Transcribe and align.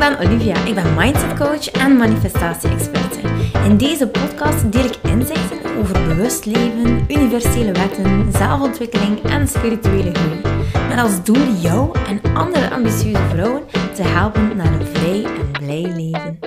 ben 0.00 0.18
Olivia. 0.18 0.64
Ik 0.64 0.74
ben 0.74 0.94
mindset 0.94 1.38
coach 1.38 1.70
en 1.70 1.96
manifestatie-experte. 1.96 3.20
In 3.64 3.76
deze 3.76 4.08
podcast 4.08 4.72
deel 4.72 4.84
ik 4.84 4.96
inzichten 5.02 5.76
over 5.76 6.06
bewust 6.08 6.44
leven, 6.44 7.04
universele 7.08 7.72
wetten, 7.72 8.32
zelfontwikkeling 8.32 9.22
en 9.22 9.48
spirituele 9.48 10.14
groei. 10.14 10.40
Met 10.88 10.98
als 10.98 11.24
doel 11.24 11.52
jou 11.60 11.98
en 12.08 12.34
andere 12.34 12.70
ambitieuze 12.70 13.28
vrouwen 13.28 13.62
te 13.94 14.02
helpen 14.02 14.56
naar 14.56 14.80
een 14.80 14.86
vrij 14.86 15.24
en 15.24 15.50
blij 15.50 15.82
leven. 15.82 16.38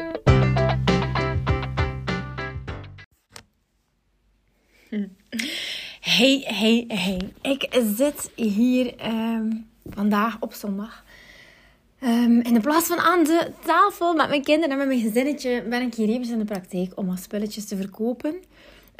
Hey, 5.99 6.43
hey, 6.45 6.85
hey. 6.87 7.31
Ik 7.41 7.67
zit 7.95 8.31
hier 8.35 8.95
ehm, 8.95 9.51
vandaag 9.89 10.37
op 10.39 10.53
zondag 10.53 11.03
Um, 12.05 12.41
in 12.41 12.61
plaats 12.61 12.87
van 12.87 12.97
aan 12.97 13.23
de 13.23 13.51
tafel 13.65 14.13
met 14.13 14.29
mijn 14.29 14.43
kinderen 14.43 14.71
en 14.71 14.77
met 14.77 14.87
mijn 14.87 15.01
gezinnetje 15.01 15.63
ben 15.69 15.81
ik 15.81 15.93
hier 15.93 16.09
even 16.09 16.31
in 16.31 16.37
de 16.37 16.45
praktijk 16.45 16.91
om 16.95 17.07
wat 17.07 17.19
spulletjes 17.19 17.65
te 17.65 17.75
verkopen. 17.75 18.35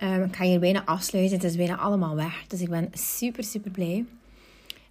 Um, 0.04 0.24
ik 0.24 0.36
ga 0.36 0.44
hier 0.44 0.60
bijna 0.60 0.86
afsluiten. 0.86 1.36
Het 1.36 1.46
is 1.46 1.56
bijna 1.56 1.78
allemaal 1.78 2.16
weg. 2.16 2.48
Dus 2.48 2.62
ik 2.62 2.70
ben 2.70 2.90
super, 2.94 3.44
super 3.44 3.72
blij. 3.72 4.06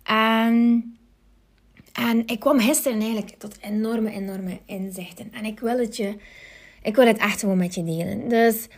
En, 0.02 0.96
en 1.92 2.26
ik 2.26 2.40
kwam 2.40 2.60
gisteren 2.60 3.00
eigenlijk 3.00 3.34
tot 3.38 3.56
enorme, 3.60 4.10
enorme 4.10 4.58
inzichten. 4.66 5.32
En 5.32 5.44
ik 5.44 5.60
wil 5.60 5.78
het, 5.78 5.96
je, 5.96 6.16
ik 6.82 6.96
wil 6.96 7.06
het 7.06 7.18
echt 7.18 7.40
gewoon 7.40 7.58
met 7.58 7.74
je 7.74 7.84
delen. 7.84 8.28
Dus 8.28 8.68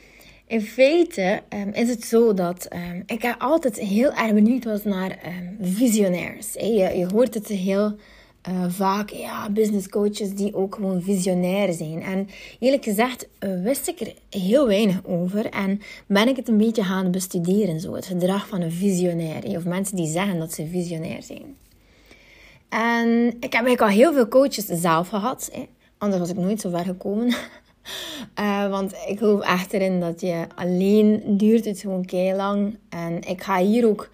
in 0.47 0.63
feite 0.63 1.43
um, 1.49 1.73
is 1.73 1.89
het 1.89 2.05
zo 2.05 2.35
dat 2.35 2.69
ik 3.07 3.35
altijd 3.39 3.79
heel 3.79 4.13
erg 4.13 4.33
benieuwd 4.33 4.65
was 4.65 4.85
naar 4.85 5.19
visionairs. 5.61 6.53
Je, 6.53 6.93
je 6.97 7.07
hoort 7.13 7.35
het 7.35 7.49
heel 7.49 7.97
uh, 8.49 8.65
vaak 8.69 9.11
ja, 9.11 9.51
business 9.51 9.89
coaches 9.89 10.35
die 10.35 10.55
ook 10.55 10.75
gewoon 10.75 11.03
visionair 11.03 11.73
zijn. 11.73 12.03
En 12.03 12.29
eerlijk 12.59 12.85
gezegd 12.85 13.29
uh, 13.41 13.63
wist 13.63 13.89
ik 13.89 14.01
er 14.01 14.15
heel 14.31 14.67
weinig 14.67 15.01
over 15.05 15.47
en 15.47 15.81
ben 16.07 16.29
ik 16.29 16.37
het 16.37 16.49
een 16.49 16.57
beetje 16.57 16.85
gaan 16.85 17.11
bestuderen, 17.11 17.81
zo, 17.81 17.95
het 17.95 18.07
gedrag 18.07 18.49
van 18.49 18.61
een 18.61 18.73
visionair. 18.73 19.57
Of 19.57 19.65
mensen 19.65 19.97
die 19.97 20.07
zeggen 20.07 20.39
dat 20.39 20.53
ze 20.53 20.67
visionair 20.67 21.23
zijn. 21.23 21.57
En 22.69 23.27
ik 23.27 23.53
heb 23.53 23.53
eigenlijk 23.53 23.81
al 23.81 23.89
heel 23.89 24.13
veel 24.13 24.29
coaches 24.29 24.65
zelf 24.67 25.09
gehad. 25.09 25.49
Hè. 25.53 25.67
Anders 25.99 26.21
was 26.21 26.31
ik 26.31 26.37
nooit 26.37 26.61
zo 26.61 26.71
ver 26.71 26.85
gekomen. 26.85 27.35
want 28.71 28.93
ik 29.07 29.19
geloof 29.19 29.41
echt 29.41 29.73
erin 29.73 30.01
dat 30.01 30.21
je 30.21 30.47
alleen 30.55 31.23
duurt 31.27 31.65
het 31.65 31.81
gewoon 31.81 32.05
kei 32.05 32.37
lang. 32.37 32.79
En 32.89 33.23
ik 33.29 33.43
ga 33.43 33.59
hier 33.59 33.87
ook 33.87 34.11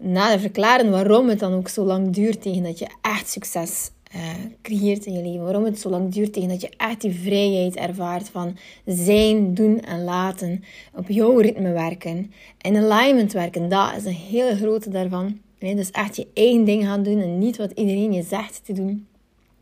nader 0.00 0.40
verklaren 0.40 0.90
waarom 0.90 1.28
het 1.28 1.38
dan 1.38 1.54
ook 1.54 1.68
zo 1.68 1.84
lang 1.84 2.10
duurt 2.10 2.42
tegen 2.42 2.62
dat 2.62 2.78
je 2.78 2.88
echt 3.00 3.28
succes 3.28 3.90
uh, 4.14 4.22
creëert 4.62 5.06
in 5.06 5.12
je 5.12 5.22
leven. 5.22 5.42
Waarom 5.42 5.64
het 5.64 5.80
zo 5.80 5.88
lang 5.88 6.12
duurt 6.12 6.32
tegen 6.32 6.48
dat 6.48 6.60
je 6.60 6.70
echt 6.76 7.00
die 7.00 7.14
vrijheid 7.14 7.76
ervaart 7.76 8.28
van 8.28 8.56
zijn, 8.86 9.54
doen 9.54 9.80
en 9.80 10.04
laten. 10.04 10.64
Op 10.94 11.08
jouw 11.08 11.38
ritme 11.38 11.72
werken. 11.72 12.32
In 12.60 12.76
alignment 12.76 13.32
werken, 13.32 13.68
dat 13.68 13.96
is 13.96 14.04
een 14.04 14.12
hele 14.12 14.56
grote 14.56 14.90
daarvan. 14.90 15.38
Nee, 15.58 15.74
dus 15.74 15.90
echt 15.90 16.16
je 16.16 16.26
eigen 16.34 16.64
ding 16.64 16.84
gaan 16.84 17.02
doen 17.02 17.20
en 17.20 17.38
niet 17.38 17.56
wat 17.56 17.70
iedereen 17.70 18.12
je 18.12 18.22
zegt 18.22 18.64
te 18.64 18.72
doen. 18.72 19.06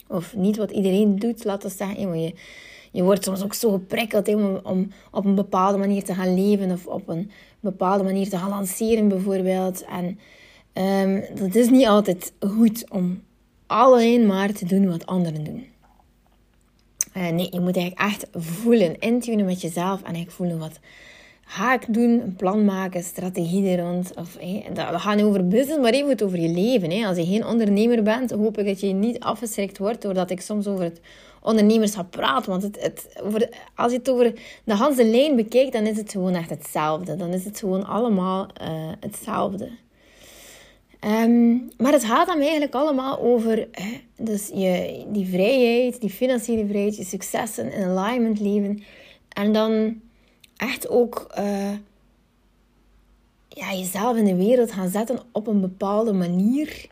Of 0.08 0.36
niet 0.36 0.56
wat 0.56 0.70
iedereen 0.70 1.18
doet, 1.18 1.44
laten 1.44 1.68
we 1.68 1.74
zeggen. 1.76 2.20
Je, 2.20 2.32
je 2.92 3.02
wordt 3.02 3.24
soms 3.24 3.42
ook 3.42 3.54
zo 3.54 3.70
geprikkeld 3.70 4.28
om, 4.28 4.60
om 4.62 4.90
op 5.10 5.24
een 5.24 5.34
bepaalde 5.34 5.78
manier 5.78 6.04
te 6.04 6.14
gaan 6.14 6.34
leven. 6.34 6.70
Of 6.70 6.86
op 6.86 7.08
een 7.08 7.30
bepaalde 7.60 8.04
manier 8.04 8.28
te 8.28 8.38
gaan 8.38 8.48
lanceren 8.48 9.08
bijvoorbeeld. 9.08 9.84
En 9.84 10.18
um, 11.08 11.24
dat 11.34 11.54
is 11.54 11.70
niet 11.70 11.86
altijd 11.86 12.32
goed 12.40 12.90
om 12.90 13.22
alleen 13.66 14.26
maar 14.26 14.52
te 14.52 14.66
doen 14.66 14.88
wat 14.88 15.06
anderen 15.06 15.44
doen. 15.44 15.66
Uh, 17.16 17.28
nee, 17.28 17.48
je 17.50 17.60
moet 17.60 17.76
eigenlijk 17.76 18.10
echt 18.10 18.26
voelen, 18.32 18.98
intunen 18.98 19.44
met 19.44 19.60
jezelf 19.60 19.98
en 19.98 20.04
eigenlijk 20.04 20.30
voelen 20.30 20.58
wat 20.58 20.78
ga 21.50 21.74
ik 21.74 21.84
doen, 21.88 22.20
een 22.20 22.36
plan 22.36 22.64
maken, 22.64 23.02
strategie 23.02 23.68
er 23.68 23.84
rond. 23.84 24.12
Of, 24.14 24.36
we 24.74 24.98
gaan 24.98 25.20
over 25.20 25.48
business, 25.48 25.80
maar 25.80 25.92
even 25.92 26.22
over 26.22 26.40
je 26.40 26.48
leven. 26.48 27.04
Als 27.04 27.16
je 27.16 27.26
geen 27.26 27.46
ondernemer 27.46 28.02
bent, 28.02 28.30
hoop 28.30 28.58
ik 28.58 28.66
dat 28.66 28.80
je 28.80 28.86
niet 28.86 29.20
afgeschrikt 29.20 29.78
wordt 29.78 30.02
doordat 30.02 30.30
ik 30.30 30.40
soms 30.40 30.66
over 30.66 30.84
het 30.84 31.00
ondernemerschap 31.42 32.10
praat. 32.10 32.46
Want 32.46 32.62
het, 32.62 32.82
het, 32.82 33.08
over, 33.22 33.48
als 33.74 33.92
je 33.92 33.98
het 33.98 34.10
over 34.10 34.34
de 34.64 34.76
hele 34.76 35.04
lijn 35.04 35.36
bekijkt, 35.36 35.72
dan 35.72 35.86
is 35.86 35.96
het 35.96 36.12
gewoon 36.12 36.34
echt 36.34 36.50
hetzelfde. 36.50 37.16
Dan 37.16 37.32
is 37.32 37.44
het 37.44 37.58
gewoon 37.58 37.86
allemaal 37.86 38.46
uh, 38.62 38.68
hetzelfde. 39.00 39.68
Um, 41.04 41.68
maar 41.76 41.92
het 41.92 42.04
gaat 42.04 42.26
dan 42.26 42.40
eigenlijk 42.40 42.74
allemaal 42.74 43.20
over 43.20 43.68
hè, 43.72 44.00
dus 44.16 44.50
je, 44.54 45.04
die 45.08 45.26
vrijheid, 45.26 46.00
die 46.00 46.10
financiële 46.10 46.66
vrijheid, 46.66 46.96
je 46.96 47.04
successen 47.04 47.72
in 47.72 47.84
alignment 47.84 48.40
leven. 48.40 48.82
En 49.28 49.52
dan 49.52 50.00
echt 50.58 50.88
ook 50.88 51.26
uh, 51.38 51.72
ja, 53.48 53.72
jezelf 53.72 54.16
in 54.16 54.24
de 54.24 54.36
wereld 54.36 54.72
gaan 54.72 54.88
zetten 54.88 55.20
op 55.32 55.46
een 55.46 55.60
bepaalde 55.60 56.12
manier. 56.12 56.86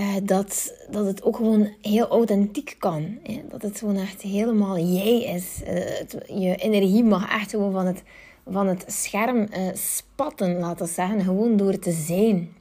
Uh, 0.00 0.16
dat, 0.22 0.74
dat 0.90 1.06
het 1.06 1.22
ook 1.22 1.36
gewoon 1.36 1.68
heel 1.82 2.08
authentiek 2.08 2.76
kan. 2.78 3.18
Hè? 3.22 3.42
Dat 3.48 3.62
het 3.62 3.78
gewoon 3.78 3.96
echt 3.96 4.22
helemaal 4.22 4.78
jij 4.78 5.22
is. 5.22 5.60
Het, 5.64 6.16
je 6.26 6.56
energie 6.56 7.04
mag 7.04 7.30
echt 7.30 7.50
gewoon 7.50 7.72
van 7.72 7.86
het, 7.86 8.02
van 8.46 8.66
het 8.66 8.84
scherm 8.86 9.48
spatten, 9.72 10.58
laten 10.58 10.86
we 10.86 10.92
zeggen. 10.92 11.20
Gewoon 11.20 11.56
door 11.56 11.78
te 11.78 11.92
zijn. 11.92 12.56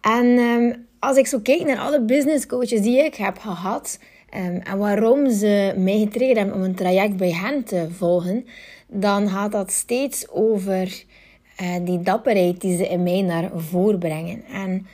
En 0.00 0.26
um, 0.26 0.86
als 0.98 1.16
ik 1.16 1.26
zo 1.26 1.40
kijk 1.40 1.64
naar 1.64 1.78
alle 1.78 2.00
business 2.00 2.46
coaches 2.46 2.80
die 2.80 3.04
ik 3.04 3.14
heb 3.14 3.38
gehad 3.38 3.98
um, 4.36 4.60
en 4.60 4.78
waarom 4.78 5.30
ze 5.30 5.74
mij 5.76 5.98
getraind 5.98 6.36
hebben 6.36 6.54
om 6.54 6.62
een 6.62 6.74
traject 6.74 7.16
bij 7.16 7.32
hen 7.32 7.64
te 7.64 7.86
volgen, 7.90 8.46
dan 8.88 9.28
gaat 9.28 9.52
dat 9.52 9.72
steeds 9.72 10.28
over 10.30 11.04
uh, 11.62 11.74
die 11.82 12.00
dapperheid 12.00 12.60
die 12.60 12.76
ze 12.76 12.88
in 12.88 13.02
mij 13.02 13.22
naar 13.22 13.50
voren 13.54 13.98
brengen. 13.98 14.44
En 14.44 14.86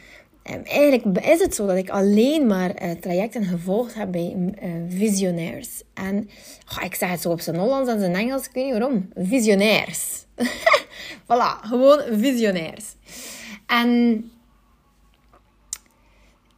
um, 0.54 0.62
eigenlijk 0.64 1.18
is 1.18 1.40
het 1.40 1.54
zo 1.54 1.66
dat 1.66 1.76
ik 1.76 1.90
alleen 1.90 2.46
maar 2.46 2.82
uh, 2.82 2.90
trajecten 2.90 3.44
gevolgd 3.44 3.94
heb 3.94 4.12
bij 4.12 4.36
uh, 4.36 4.70
visionairs. 4.88 5.82
En 5.94 6.30
ik 6.84 6.94
zeg 6.94 7.10
het 7.10 7.20
zo 7.20 7.30
op 7.30 7.40
zijn 7.40 7.56
Hollands 7.56 7.90
en 7.90 8.00
zijn 8.00 8.14
Engels, 8.14 8.46
ik 8.46 8.52
weet 8.52 8.64
niet 8.64 8.72
waarom. 8.72 9.08
Visionairs. 9.14 10.24
voilà, 11.28 11.60
gewoon 11.62 12.00
visionairs. 12.12 12.84
En 13.66 14.24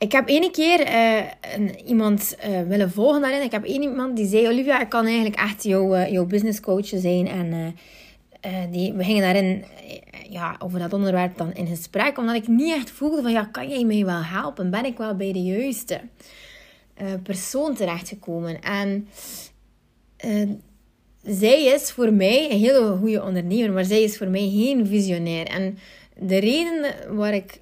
ik 0.02 0.12
heb 0.12 0.28
ene 0.28 0.50
keer 0.50 0.80
uh, 0.88 1.22
een, 1.54 1.80
iemand 1.86 2.36
uh, 2.48 2.62
willen 2.62 2.90
volgen 2.90 3.20
daarin. 3.20 3.42
Ik 3.42 3.52
heb 3.52 3.64
één 3.64 3.82
iemand 3.82 4.16
die 4.16 4.26
zei: 4.26 4.48
Olivia, 4.48 4.80
ik 4.80 4.88
kan 4.88 5.06
eigenlijk 5.06 5.36
echt 5.36 5.62
jouw, 5.62 6.06
jouw 6.10 6.26
business 6.26 6.60
coach 6.60 6.86
zijn. 6.86 7.28
En 7.28 7.76
die, 8.70 8.92
we 8.92 9.04
gingen 9.04 9.22
daarin 9.22 9.64
ja, 10.28 10.56
over 10.58 10.78
dat 10.78 10.92
onderwerp 10.92 11.36
dan 11.36 11.52
in 11.52 11.66
gesprek. 11.66 12.18
Omdat 12.18 12.34
ik 12.34 12.48
niet 12.48 12.72
echt 12.72 12.90
voelde 12.90 13.22
van: 13.22 13.32
ja, 13.32 13.44
kan 13.44 13.68
jij 13.68 13.84
mij 13.84 14.04
wel 14.04 14.22
helpen? 14.22 14.70
Ben 14.70 14.84
ik 14.84 14.98
wel 14.98 15.16
bij 15.16 15.32
de 15.32 15.42
juiste 15.42 16.00
persoon 17.22 17.74
terechtgekomen? 17.74 18.60
En 18.60 19.08
zij 21.22 21.64
is 21.64 21.90
voor 21.90 22.12
mij 22.12 22.50
een 22.50 22.58
hele 22.58 22.96
goede 23.00 23.22
ondernemer, 23.22 23.72
maar 23.72 23.84
zij 23.84 24.02
is 24.02 24.16
voor 24.16 24.28
mij 24.28 24.48
geen 24.50 24.86
visionair. 24.86 25.46
En 25.46 25.78
de 26.18 26.38
reden 26.38 26.94
waar 27.16 27.34
ik, 27.34 27.60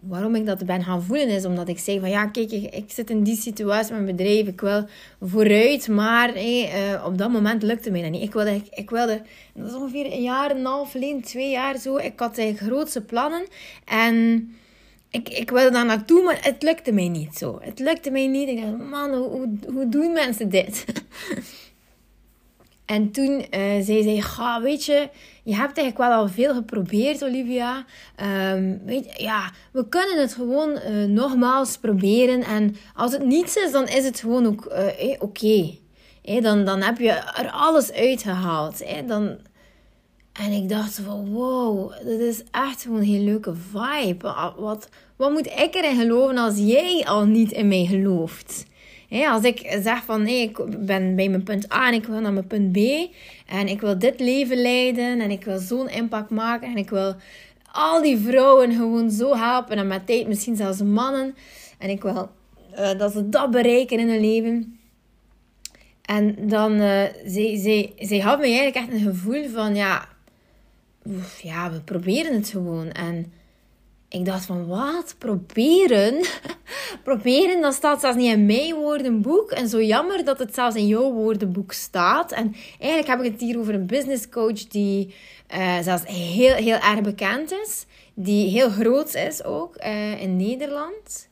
waarom 0.00 0.34
ik 0.34 0.46
dat 0.46 0.66
ben 0.66 0.84
gaan 0.84 1.02
voelen 1.02 1.28
is 1.28 1.44
omdat 1.44 1.68
ik 1.68 1.78
zei 1.78 2.00
van 2.00 2.10
ja, 2.10 2.26
kijk, 2.26 2.52
ik, 2.52 2.84
zit 2.86 3.10
in 3.10 3.22
die 3.22 3.36
situatie 3.36 3.92
met 3.92 4.02
mijn 4.02 4.16
bedrijf, 4.16 4.46
ik 4.46 4.60
wil 4.60 4.84
vooruit, 5.20 5.88
maar 5.88 6.28
hey, 6.28 6.92
uh, 6.92 7.04
op 7.06 7.18
dat 7.18 7.30
moment 7.30 7.62
lukte 7.62 7.90
mij 7.90 8.02
dat 8.02 8.10
niet. 8.10 8.22
Ik 8.22 8.32
wilde, 8.32 8.62
ik, 8.70 8.90
wilde, 8.90 9.22
dat 9.54 9.66
is 9.66 9.74
ongeveer 9.74 10.12
een 10.12 10.22
jaar 10.22 10.50
en 10.50 10.56
een 10.56 10.64
half 10.64 10.90
geleden, 10.90 11.22
twee 11.22 11.50
jaar 11.50 11.78
zo, 11.78 11.96
ik 11.96 12.18
had 12.18 12.38
eigenlijk 12.38 12.72
grootse 12.72 13.02
plannen 13.02 13.46
en 13.84 14.48
ik, 15.10 15.28
ik 15.28 15.50
wilde 15.50 15.70
daar 15.70 15.86
naartoe, 15.86 16.22
maar 16.22 16.38
het 16.42 16.62
lukte 16.62 16.92
mij 16.92 17.08
niet 17.08 17.36
zo. 17.36 17.58
Het 17.62 17.78
lukte 17.78 18.10
mij 18.10 18.26
niet. 18.26 18.48
Ik 18.48 18.60
dacht, 18.60 18.90
man, 18.90 19.14
hoe, 19.14 19.48
hoe, 19.72 19.88
doen 19.88 20.12
mensen 20.12 20.48
dit? 20.48 20.84
En 22.84 23.10
toen 23.10 23.44
zei 23.50 24.02
zij, 24.02 24.20
ga, 24.20 24.62
weet 24.62 24.84
je, 24.84 25.08
je 25.48 25.54
hebt 25.54 25.78
eigenlijk 25.78 26.10
wel 26.10 26.18
al 26.18 26.28
veel 26.28 26.54
geprobeerd, 26.54 27.24
Olivia. 27.24 27.84
Um, 28.52 28.80
weet 28.84 29.14
ja, 29.16 29.50
we 29.72 29.88
kunnen 29.88 30.20
het 30.20 30.34
gewoon 30.34 30.70
uh, 30.70 31.04
nogmaals 31.04 31.78
proberen. 31.78 32.42
En 32.42 32.76
als 32.94 33.12
het 33.12 33.24
niets 33.24 33.56
is, 33.56 33.72
dan 33.72 33.86
is 33.86 34.04
het 34.04 34.20
gewoon 34.20 34.46
ook 34.46 34.72
uh, 34.72 35.12
oké. 35.18 35.24
Okay. 35.24 35.80
dan, 36.40 36.64
dan 36.64 36.82
heb 36.82 36.98
je 36.98 37.10
er 37.10 37.50
alles 37.50 37.92
uitgehaald. 37.92 38.84
Dan... 39.06 39.38
En 40.32 40.52
ik 40.52 40.68
dacht 40.68 41.00
van, 41.04 41.32
wow, 41.32 41.92
dit 42.04 42.20
is 42.20 42.42
echt 42.50 42.82
gewoon 42.82 42.98
een 42.98 43.04
heel 43.04 43.24
leuke 43.24 43.54
vibe. 43.54 44.52
Wat, 44.56 44.88
wat 45.16 45.30
moet 45.30 45.46
ik 45.46 45.74
erin 45.74 45.96
geloven 45.96 46.38
als 46.38 46.56
jij 46.56 47.04
al 47.06 47.24
niet 47.24 47.52
in 47.52 47.68
mij 47.68 47.86
gelooft? 47.86 48.66
Als 49.10 49.42
ik 49.42 49.78
zeg 49.82 50.04
van 50.04 50.22
nee, 50.22 50.42
ik 50.42 50.86
ben 50.86 51.16
bij 51.16 51.28
mijn 51.28 51.42
punt 51.42 51.72
A 51.72 51.88
en 51.88 51.94
ik 51.94 52.06
wil 52.06 52.20
naar 52.20 52.32
mijn 52.32 52.46
punt 52.46 52.72
B 52.72 52.76
en 53.46 53.68
ik 53.68 53.80
wil 53.80 53.98
dit 53.98 54.20
leven 54.20 54.56
leiden 54.56 55.20
en 55.20 55.30
ik 55.30 55.44
wil 55.44 55.58
zo'n 55.58 55.88
impact 55.88 56.30
maken 56.30 56.68
en 56.68 56.76
ik 56.76 56.90
wil 56.90 57.14
al 57.72 58.02
die 58.02 58.18
vrouwen 58.18 58.72
gewoon 58.72 59.10
zo 59.10 59.36
helpen 59.36 59.76
en 59.76 59.86
met 59.86 60.06
tijd 60.06 60.28
misschien 60.28 60.56
zelfs 60.56 60.82
mannen 60.82 61.34
en 61.78 61.90
ik 61.90 62.02
wil 62.02 62.30
uh, 62.78 62.98
dat 62.98 63.12
ze 63.12 63.28
dat 63.28 63.50
bereiken 63.50 63.98
in 63.98 64.08
hun 64.08 64.20
leven. 64.20 64.78
En 66.02 66.48
dan, 66.48 66.72
uh, 66.72 67.02
zij, 67.26 67.56
zij, 67.56 67.92
zij 67.98 68.18
had 68.18 68.38
me 68.38 68.44
eigenlijk 68.44 68.76
echt 68.76 68.92
een 68.92 69.12
gevoel 69.12 69.48
van, 69.48 69.74
ja, 69.74 70.08
ja, 71.42 71.70
we 71.70 71.80
proberen 71.80 72.34
het 72.34 72.48
gewoon. 72.48 72.90
En 72.90 73.32
ik 74.08 74.24
dacht 74.24 74.44
van, 74.44 74.66
wat? 74.66 75.14
Proberen? 75.18 76.14
proberen, 77.02 77.60
dat 77.60 77.74
staat 77.74 78.00
zelfs 78.00 78.16
niet 78.16 78.32
in 78.32 78.46
mijn 78.46 78.74
woordenboek. 78.74 79.50
En 79.50 79.68
zo 79.68 79.82
jammer 79.82 80.24
dat 80.24 80.38
het 80.38 80.54
zelfs 80.54 80.76
in 80.76 80.86
jouw 80.86 81.12
woordenboek 81.12 81.72
staat. 81.72 82.32
En 82.32 82.54
eigenlijk 82.78 83.10
heb 83.10 83.26
ik 83.26 83.32
het 83.32 83.40
hier 83.40 83.58
over 83.58 83.74
een 83.74 83.86
business 83.86 84.28
coach 84.28 84.66
die 84.66 85.14
uh, 85.54 85.78
zelfs 85.82 86.02
heel, 86.06 86.54
heel 86.54 86.78
erg 86.78 87.00
bekend 87.00 87.52
is. 87.52 87.86
Die 88.14 88.50
heel 88.50 88.70
groot 88.70 89.14
is 89.14 89.44
ook 89.44 89.76
uh, 89.84 90.22
in 90.22 90.36
Nederland. 90.36 91.28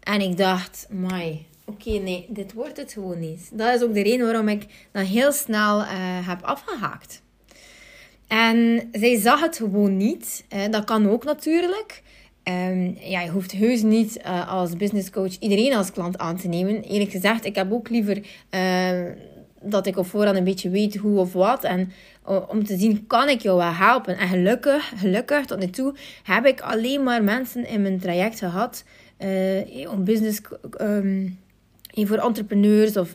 En 0.00 0.20
ik 0.20 0.36
dacht, 0.36 0.86
mai, 0.90 1.46
oké, 1.64 1.90
nee, 1.90 2.26
dit 2.28 2.52
wordt 2.52 2.76
het 2.76 2.92
gewoon 2.92 3.18
niet. 3.18 3.50
Dat 3.52 3.74
is 3.74 3.82
ook 3.82 3.94
de 3.94 4.02
reden 4.02 4.26
waarom 4.26 4.48
ik 4.48 4.66
dan 4.92 5.04
heel 5.04 5.32
snel 5.32 5.80
uh, 5.80 5.88
heb 6.28 6.42
afgehaakt. 6.42 7.22
En 8.26 8.88
zij 8.92 9.20
zag 9.20 9.40
het 9.40 9.56
gewoon 9.56 9.96
niet. 9.96 10.44
dat 10.70 10.84
kan 10.84 11.08
ook 11.08 11.24
natuurlijk. 11.24 12.02
Um, 12.50 12.96
ja, 13.00 13.20
je 13.20 13.30
hoeft 13.30 13.52
heus 13.52 13.82
niet 13.82 14.20
uh, 14.26 14.52
als 14.52 14.76
business 14.76 15.10
coach 15.10 15.38
iedereen 15.38 15.74
als 15.74 15.92
klant 15.92 16.18
aan 16.18 16.36
te 16.36 16.48
nemen. 16.48 16.82
Eerlijk 16.82 17.10
gezegd, 17.10 17.44
ik 17.44 17.54
heb 17.54 17.72
ook 17.72 17.88
liever 17.88 18.22
uh, 18.50 19.12
dat 19.62 19.86
ik 19.86 19.96
op 19.96 20.06
voorhand 20.06 20.36
een 20.36 20.44
beetje 20.44 20.70
weet 20.70 20.96
hoe 20.96 21.18
of 21.18 21.32
wat. 21.32 21.64
En 21.64 21.92
om 22.48 22.64
te 22.64 22.78
zien, 22.78 23.06
kan 23.06 23.28
ik 23.28 23.40
jou 23.40 23.56
wel 23.56 23.72
helpen? 23.72 24.18
En 24.18 24.28
gelukkig, 24.28 24.92
gelukkig 24.96 25.44
tot 25.44 25.58
nu 25.58 25.70
toe, 25.70 25.94
heb 26.22 26.46
ik 26.46 26.60
alleen 26.60 27.02
maar 27.02 27.24
mensen 27.24 27.68
in 27.68 27.82
mijn 27.82 28.00
traject 28.00 28.38
gehad. 28.38 28.84
Uh, 29.18 29.90
om 29.90 30.04
business, 30.04 30.40
um, 30.80 31.38
voor 31.94 32.18
entrepreneurs 32.18 32.96
of 32.96 33.14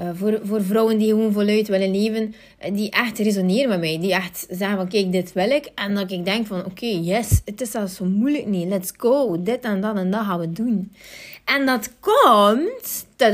uh, 0.00 0.08
voor, 0.14 0.40
voor 0.42 0.62
vrouwen 0.62 0.98
die 0.98 1.08
gewoon 1.08 1.32
voluit 1.32 1.68
willen 1.68 1.90
leven, 1.90 2.34
uh, 2.64 2.74
die 2.74 2.90
echt 2.90 3.18
resoneren 3.18 3.68
met 3.68 3.80
mij. 3.80 3.98
Die 4.00 4.14
echt 4.14 4.46
zeggen 4.50 4.76
van, 4.76 4.88
kijk, 4.88 5.12
dit 5.12 5.32
wil 5.32 5.50
ik. 5.50 5.70
En 5.74 5.94
dat 5.94 6.10
ik 6.10 6.24
denk 6.24 6.46
van, 6.46 6.64
oké, 6.64 6.86
yes, 6.86 7.40
het 7.44 7.60
is 7.60 7.74
al 7.74 7.86
zo 7.86 8.04
moeilijk 8.04 8.46
niet. 8.46 8.68
Let's 8.68 8.92
go. 8.96 9.42
Dit 9.42 9.64
en 9.64 9.80
dat 9.80 9.96
en 9.96 10.10
dat 10.10 10.24
gaan 10.24 10.40
we 10.40 10.52
doen. 10.52 10.92
En 11.44 11.66
dat 11.66 11.92
komt... 12.00 13.06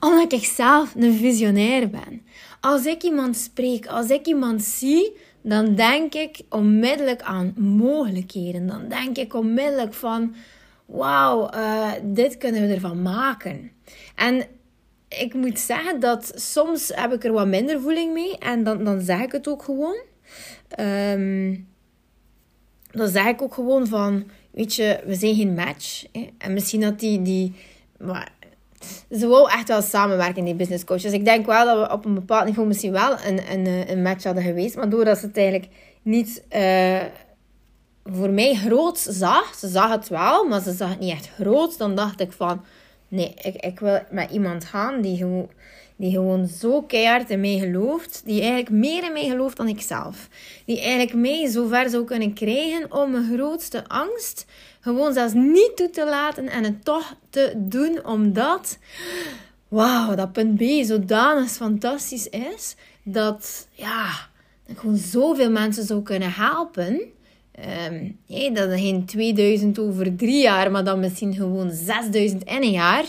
omdat 0.00 0.32
ik 0.32 0.44
zelf 0.44 0.94
een 0.94 1.14
visionair 1.14 1.90
ben. 1.90 2.22
Als 2.60 2.86
ik 2.86 3.02
iemand 3.02 3.36
spreek, 3.36 3.86
als 3.86 4.08
ik 4.08 4.26
iemand 4.26 4.62
zie, 4.62 5.16
dan 5.42 5.74
denk 5.74 6.14
ik 6.14 6.40
onmiddellijk 6.48 7.22
aan 7.22 7.54
mogelijkheden. 7.56 8.66
Dan 8.66 8.88
denk 8.88 9.16
ik 9.16 9.34
onmiddellijk 9.34 9.94
van 9.94 10.34
wauw, 10.86 11.50
uh, 11.54 11.90
dit 12.02 12.38
kunnen 12.38 12.66
we 12.66 12.74
ervan 12.74 13.02
maken. 13.02 13.70
En 14.16 14.46
ik 15.08 15.34
moet 15.34 15.58
zeggen 15.58 16.00
dat 16.00 16.32
soms 16.34 16.92
heb 16.94 17.12
ik 17.12 17.24
er 17.24 17.32
wat 17.32 17.46
minder 17.46 17.80
voeling 17.80 18.12
mee. 18.12 18.38
En 18.38 18.64
dan, 18.64 18.84
dan 18.84 19.00
zeg 19.00 19.20
ik 19.20 19.32
het 19.32 19.48
ook 19.48 19.62
gewoon. 19.62 19.96
Um, 20.80 21.68
dan 22.90 23.08
zeg 23.08 23.26
ik 23.26 23.42
ook 23.42 23.54
gewoon 23.54 23.86
van, 23.86 24.30
weet 24.50 24.74
je, 24.74 25.00
we 25.06 25.14
zijn 25.14 25.34
geen 25.34 25.54
match. 25.54 26.04
Hè? 26.12 26.28
En 26.38 26.52
misschien 26.52 26.80
dat 26.80 27.00
die, 27.00 27.22
die 27.22 27.54
maar, 27.98 28.32
ze 29.10 29.26
wou 29.26 29.50
echt 29.50 29.68
wel 29.68 29.82
samenwerken, 29.82 30.44
die 30.44 30.54
business 30.54 30.84
coach. 30.84 31.00
Dus 31.00 31.12
ik 31.12 31.24
denk 31.24 31.46
wel 31.46 31.64
dat 31.64 31.88
we 31.88 31.94
op 31.94 32.04
een 32.04 32.14
bepaald 32.14 32.44
niveau 32.44 32.68
misschien 32.68 32.92
wel 32.92 33.16
een, 33.26 33.40
een, 33.50 33.90
een 33.90 34.02
match 34.02 34.24
hadden 34.24 34.42
geweest. 34.42 34.76
Maar 34.76 34.88
doordat 34.88 35.18
ze 35.18 35.26
het 35.26 35.36
eigenlijk 35.36 35.68
niet... 36.02 36.42
Uh, 36.56 37.02
voor 38.12 38.30
mij 38.30 38.54
groot 38.54 38.98
zag. 38.98 39.54
Ze 39.54 39.68
zag 39.68 39.90
het 39.90 40.08
wel, 40.08 40.44
maar 40.44 40.60
ze 40.60 40.72
zag 40.72 40.88
het 40.88 40.98
niet 40.98 41.12
echt 41.12 41.28
groot. 41.28 41.78
Dan 41.78 41.94
dacht 41.94 42.20
ik 42.20 42.32
van, 42.32 42.64
nee, 43.08 43.34
ik, 43.42 43.54
ik 43.54 43.80
wil 43.80 44.00
met 44.10 44.30
iemand 44.30 44.64
gaan 44.64 45.00
die 45.00 45.16
gewoon, 45.16 45.50
die 45.96 46.10
gewoon 46.10 46.46
zo 46.46 46.82
keihard 46.82 47.30
in 47.30 47.40
mij 47.40 47.58
gelooft. 47.58 48.22
Die 48.24 48.40
eigenlijk 48.40 48.70
meer 48.70 49.04
in 49.04 49.12
mij 49.12 49.28
gelooft 49.28 49.56
dan 49.56 49.68
ik 49.68 49.80
zelf. 49.80 50.28
Die 50.64 50.80
eigenlijk 50.80 51.14
mij 51.14 51.46
zo 51.46 51.66
ver 51.66 51.90
zou 51.90 52.04
kunnen 52.04 52.32
krijgen 52.32 52.92
om 52.92 53.10
mijn 53.10 53.32
grootste 53.34 53.88
angst 53.88 54.46
gewoon 54.80 55.12
zelfs 55.12 55.32
niet 55.32 55.72
toe 55.74 55.90
te 55.90 56.04
laten 56.04 56.48
en 56.48 56.64
het 56.64 56.84
toch 56.84 57.14
te 57.30 57.52
doen. 57.56 58.04
Omdat, 58.04 58.78
wauw, 59.68 60.14
dat 60.14 60.32
punt 60.32 60.56
B 60.56 60.84
zodanig 60.84 61.50
fantastisch 61.50 62.28
is. 62.28 62.76
Dat, 63.02 63.68
ja, 63.70 64.28
dat 64.66 64.78
gewoon 64.78 64.96
zoveel 64.96 65.50
mensen 65.50 65.84
zou 65.84 66.02
kunnen 66.02 66.32
helpen 66.32 67.00
Um, 67.90 68.16
dat 68.54 68.70
is 68.70 68.80
geen 68.80 69.04
2000 69.04 69.78
over 69.78 70.16
drie 70.16 70.42
jaar, 70.42 70.70
maar 70.70 70.84
dan 70.84 71.00
misschien 71.00 71.34
gewoon 71.34 71.70
6000 71.70 72.44
in 72.44 72.62
een 72.62 72.70
jaar. 72.70 73.04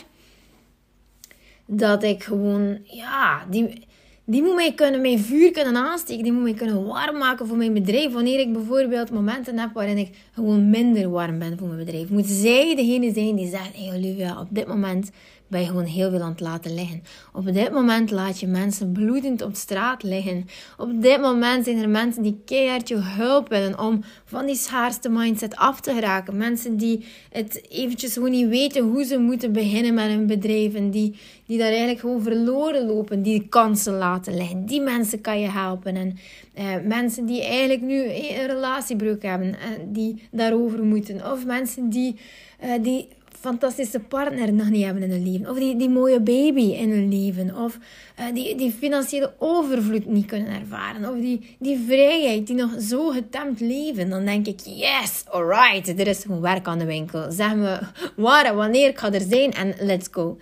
Dat 1.66 2.04
ik 2.04 2.24
gewoon, 2.24 2.78
ja, 2.84 3.46
die, 3.50 3.88
die 4.26 4.42
moet 4.42 4.56
mij 4.56 4.74
kunnen, 4.74 5.02
mijn 5.02 5.20
vuur 5.20 5.52
kunnen 5.52 5.76
aansteken. 5.76 6.24
Die 6.24 6.32
moet 6.32 6.44
mij 6.44 6.54
kunnen 6.54 6.86
warm 6.86 7.18
maken 7.18 7.48
voor 7.48 7.58
mijn 7.58 7.74
bedrijf. 7.74 8.14
Wanneer 8.14 8.40
ik 8.40 8.54
bijvoorbeeld 8.54 9.12
momenten 9.12 9.58
heb 9.58 9.74
waarin 9.74 9.98
ik 9.98 10.10
gewoon 10.34 10.70
minder 10.70 11.10
warm 11.10 11.40
ben 11.40 11.58
voor 11.58 11.68
mijn 11.68 11.86
bedrijf. 11.86 12.10
Moet 12.10 12.28
zij 12.28 12.76
degene 12.76 13.14
zijn 13.14 13.36
die 13.36 13.50
zegt, 13.50 13.76
hey 13.76 13.98
Olivia, 13.98 14.40
op 14.40 14.48
dit 14.50 14.68
moment 14.68 15.12
ben 15.48 15.62
je 15.62 15.68
gewoon 15.68 15.86
heel 15.86 16.10
veel 16.10 16.22
aan 16.22 16.32
het 16.32 16.40
laten 16.40 16.74
liggen. 16.74 17.04
Op 17.34 17.54
dit 17.54 17.72
moment 17.72 18.12
laat 18.12 18.40
je 18.40 18.48
mensen 18.48 18.92
bloedend 18.92 19.42
op 19.42 19.56
straat 19.56 20.04
liggen. 20.04 20.48
Op 20.78 21.02
dit 21.02 21.22
moment 21.22 21.66
zijn 21.66 21.82
er 21.82 21.90
mensen 21.90 22.24
die 22.24 22.42
keihard 22.46 22.88
je 22.88 22.96
hulp 22.96 23.50
willen 23.50 23.80
om 23.80 24.04
van 24.26 24.46
die 24.46 24.56
schaarste 24.56 25.10
mindset 25.10 25.56
af 25.56 25.82
te 25.82 25.94
geraken. 25.94 26.38
Mensen 26.38 26.78
die 26.78 27.06
het 27.30 27.70
eventjes 27.70 28.14
gewoon 28.14 28.32
niet 28.32 28.50
weten 28.50 28.84
hoe 28.84 29.04
ze 29.04 29.18
moeten 29.18 29.52
beginnen 29.52 29.94
met 29.94 30.10
een 30.10 30.28
bedrijf. 30.28 30.74
En 30.74 30.92
die, 30.92 31.16
die 31.46 31.58
daar 31.58 31.68
eigenlijk 31.68 32.00
gewoon 32.00 32.22
verloren 32.22 32.86
lopen, 32.86 33.22
die 33.22 33.48
kansen 33.50 33.94
laten 33.94 34.36
liggen. 34.36 34.66
Die 34.66 34.82
mensen 34.82 35.22
kan 35.22 35.40
je 35.40 35.50
helpen. 35.50 35.96
En 35.96 36.18
eh, 36.54 36.66
mensen 36.84 37.26
die 37.26 37.44
eigenlijk 37.44 37.82
nu 37.82 38.04
een 38.04 38.48
relatiebreuk 38.48 39.24
hebben, 39.24 39.48
uh, 39.48 39.56
die 39.86 40.28
daarover 40.32 40.84
moeten. 40.84 41.32
Of 41.32 41.46
mensen 41.46 41.90
die, 41.90 42.16
uh, 42.64 42.72
die 42.82 43.08
fantastische 43.40 44.00
partner 44.00 44.54
nog 44.54 44.70
niet 44.70 44.84
hebben 44.84 45.04
in 45.04 45.12
hun 45.12 45.32
leven. 45.32 45.50
Of 45.50 45.58
die, 45.58 45.76
die 45.76 45.90
mooie 45.90 46.20
baby 46.20 46.62
in 46.62 46.92
hun 46.92 47.10
leven. 47.10 47.56
Of 47.56 47.78
uh, 48.20 48.26
die, 48.34 48.56
die 48.56 48.72
financiële 48.72 49.34
overvloed 49.38 50.06
niet 50.06 50.26
kunnen 50.26 50.60
ervaren. 50.60 51.10
Of 51.10 51.20
die, 51.20 51.56
die 51.60 51.80
vrijheid 51.88 52.48
die 52.48 52.56
nog 52.56 52.72
zo 52.82 53.10
getemd 53.10 53.60
leven. 53.60 54.10
Dan 54.10 54.26
denk 54.26 54.48
ik, 54.48 54.60
yes, 54.64 55.24
alright, 55.30 56.00
er 56.00 56.08
is 56.08 56.22
gewoon 56.22 56.42
werk 56.42 56.68
aan 56.68 56.80
de 56.80 56.86
winkel. 56.86 57.32
Zeg 57.32 57.56
me 57.56 57.80
waar 58.16 58.46
en 58.46 58.56
wanneer 58.56 58.90
ik 58.90 58.98
ga 58.98 59.14
er 59.14 59.26
zijn 59.30 59.52
en 59.52 59.76
let's 59.80 60.08
go. 60.12 60.38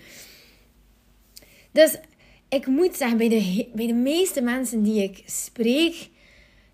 Dus 1.72 1.98
ik 2.50 2.68
moet 2.68 2.96
zeggen, 2.96 3.18
bij 3.18 3.30
de, 3.30 3.68
bij 3.74 3.88
de 3.88 3.94
meeste 3.94 4.42
mensen 4.42 4.84
die 4.84 5.04
ik 5.04 5.24
spreek, 5.26 6.10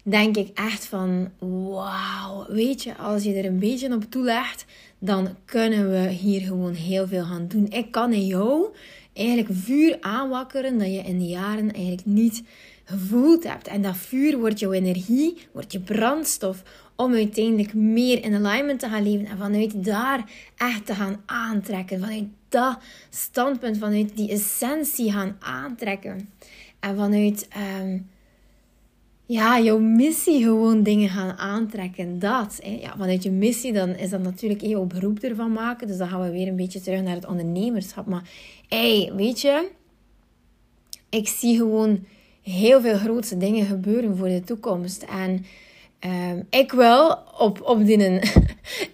denk 0.03 0.38
ik 0.38 0.50
echt 0.53 0.86
van, 0.86 1.29
wauw, 1.39 2.46
weet 2.48 2.84
je, 2.84 2.98
als 2.98 3.24
je 3.24 3.34
er 3.34 3.46
een 3.46 3.60
beetje 3.60 3.93
op 3.93 4.03
toelegt, 4.10 4.65
dan 5.00 5.29
kunnen 5.46 5.91
we 5.91 6.10
hier 6.10 6.41
gewoon 6.41 6.74
heel 6.74 7.08
veel 7.08 7.24
gaan 7.24 7.48
doen. 7.48 7.67
Ik 7.70 7.91
kan 7.91 8.13
in 8.13 8.25
jou 8.25 8.65
eigenlijk 9.13 9.50
vuur 9.51 9.98
aanwakkeren 10.01 10.77
dat 10.77 10.88
je 10.88 11.01
in 11.01 11.20
de 11.20 11.27
jaren 11.27 11.72
eigenlijk 11.72 12.05
niet 12.05 12.43
gevoeld 12.84 13.43
hebt. 13.43 13.67
En 13.67 13.81
dat 13.81 13.98
vuur 13.98 14.38
wordt 14.38 14.60
jouw 14.60 14.72
energie, 14.72 15.38
wordt 15.51 15.72
je 15.72 15.79
brandstof 15.79 16.63
om 16.96 17.13
uiteindelijk 17.13 17.74
meer 17.74 18.24
in 18.24 18.46
alignment 18.46 18.79
te 18.79 18.89
gaan 18.89 19.03
leven 19.03 19.25
en 19.25 19.38
vanuit 19.38 19.84
daar 19.84 20.24
echt 20.58 20.86
te 20.86 20.96
gaan 20.96 21.22
aantrekken. 21.25 22.00
Vanuit 22.00 22.27
dat 22.50 22.77
standpunt, 23.10 23.77
vanuit 23.77 24.15
die 24.15 24.29
essentie 24.31 25.12
gaan 25.12 25.36
aantrekken. 25.39 26.29
En 26.79 26.96
vanuit 26.96 27.48
um, 27.81 28.10
ja, 29.31 29.59
jouw 29.59 29.79
missie 29.79 30.43
gewoon 30.43 30.83
dingen 30.83 31.09
gaan 31.09 31.38
aantrekken. 31.38 32.19
Dat. 32.19 32.59
Hè. 32.63 32.77
Ja, 32.81 32.93
vanuit 32.97 33.23
je 33.23 33.31
missie 33.31 33.73
dan 33.73 33.89
is 33.89 34.09
dat 34.09 34.21
natuurlijk 34.21 34.61
jouw 34.61 34.85
beroep 34.85 35.19
ervan 35.19 35.51
maken. 35.51 35.88
Dus 35.88 35.97
dan 35.97 36.07
gaan 36.07 36.21
we 36.21 36.31
weer 36.31 36.47
een 36.47 36.55
beetje 36.55 36.81
terug 36.81 37.01
naar 37.01 37.15
het 37.15 37.27
ondernemerschap. 37.27 38.05
Maar 38.05 38.29
hey, 38.67 39.11
weet 39.15 39.41
je, 39.41 39.69
ik 41.09 41.27
zie 41.27 41.57
gewoon 41.57 42.05
heel 42.41 42.81
veel 42.81 42.97
grootste 42.97 43.38
dingen 43.38 43.65
gebeuren 43.65 44.17
voor 44.17 44.27
de 44.27 44.41
toekomst. 44.41 45.03
En 45.03 45.45
um, 46.31 46.47
ik 46.50 46.71
wil 46.71 47.17
op, 47.38 47.61
op 47.61 47.85
die, 47.85 47.97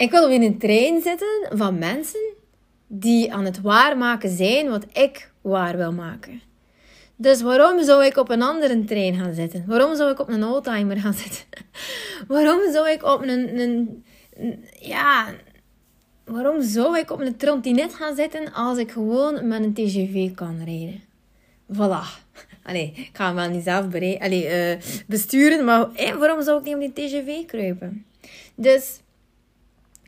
ik 0.05 0.11
wil 0.11 0.25
op 0.25 0.31
een 0.31 0.57
trein 0.57 1.01
zitten 1.01 1.49
van 1.49 1.77
mensen 1.77 2.33
die 2.87 3.33
aan 3.33 3.45
het 3.45 3.61
waarmaken 3.61 4.29
zijn 4.29 4.69
wat 4.69 4.85
ik 4.93 5.31
waar 5.41 5.77
wil 5.77 5.93
maken. 5.93 6.41
Dus 7.19 7.41
waarom 7.41 7.83
zou 7.83 8.05
ik 8.05 8.17
op 8.17 8.29
een 8.29 8.41
andere 8.41 8.83
trein 8.83 9.15
gaan 9.15 9.33
zitten? 9.33 9.63
Waarom 9.67 9.95
zou 9.95 10.11
ik 10.11 10.19
op 10.19 10.29
een 10.29 10.43
oldtimer 10.43 10.97
gaan 10.97 11.13
zitten? 11.13 11.43
waarom 12.27 12.71
zou 12.71 12.89
ik 12.89 13.03
op 13.03 13.21
een, 13.21 13.59
een, 13.59 14.03
ja, 14.79 15.33
waarom 16.25 16.61
zou 16.61 16.97
ik 16.97 17.11
op 17.11 17.19
een 17.19 17.37
trottinet 17.37 17.93
gaan 17.93 18.15
zitten 18.15 18.53
als 18.53 18.77
ik 18.77 18.91
gewoon 18.91 19.47
met 19.47 19.63
een 19.63 19.73
TGV 19.73 20.35
kan 20.35 20.63
rijden? 20.65 21.01
Voilà. 21.73 22.25
Allee, 22.67 22.91
ik 22.95 23.09
ga 23.13 23.25
hem 23.25 23.35
wel 23.35 23.49
niet 23.49 23.63
zelf 23.63 23.93
uh, 23.93 24.75
besturen, 25.07 25.65
maar 25.65 25.89
waarom 26.17 26.43
zou 26.43 26.59
ik 26.59 26.63
niet 26.63 26.75
op 26.75 26.95
die 26.95 27.07
TGV 27.07 27.45
kruipen? 27.45 28.05
Dus 28.55 28.99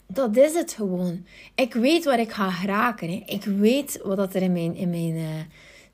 dat 0.08 0.38
is 0.38 0.54
het 0.54 0.74
gewoon. 0.74 1.26
Ik 1.56 1.74
weet 1.74 2.04
waar 2.04 2.20
ik 2.20 2.32
ga 2.32 2.52
geraken. 2.52 3.10
Hè. 3.10 3.24
Ik 3.26 3.44
weet 3.44 4.00
wat 4.04 4.36
er 4.36 4.42
in 4.42 4.52
mijn, 4.52 4.76
in 4.76 4.90
mijn 4.90 5.16
uh, 5.16 5.26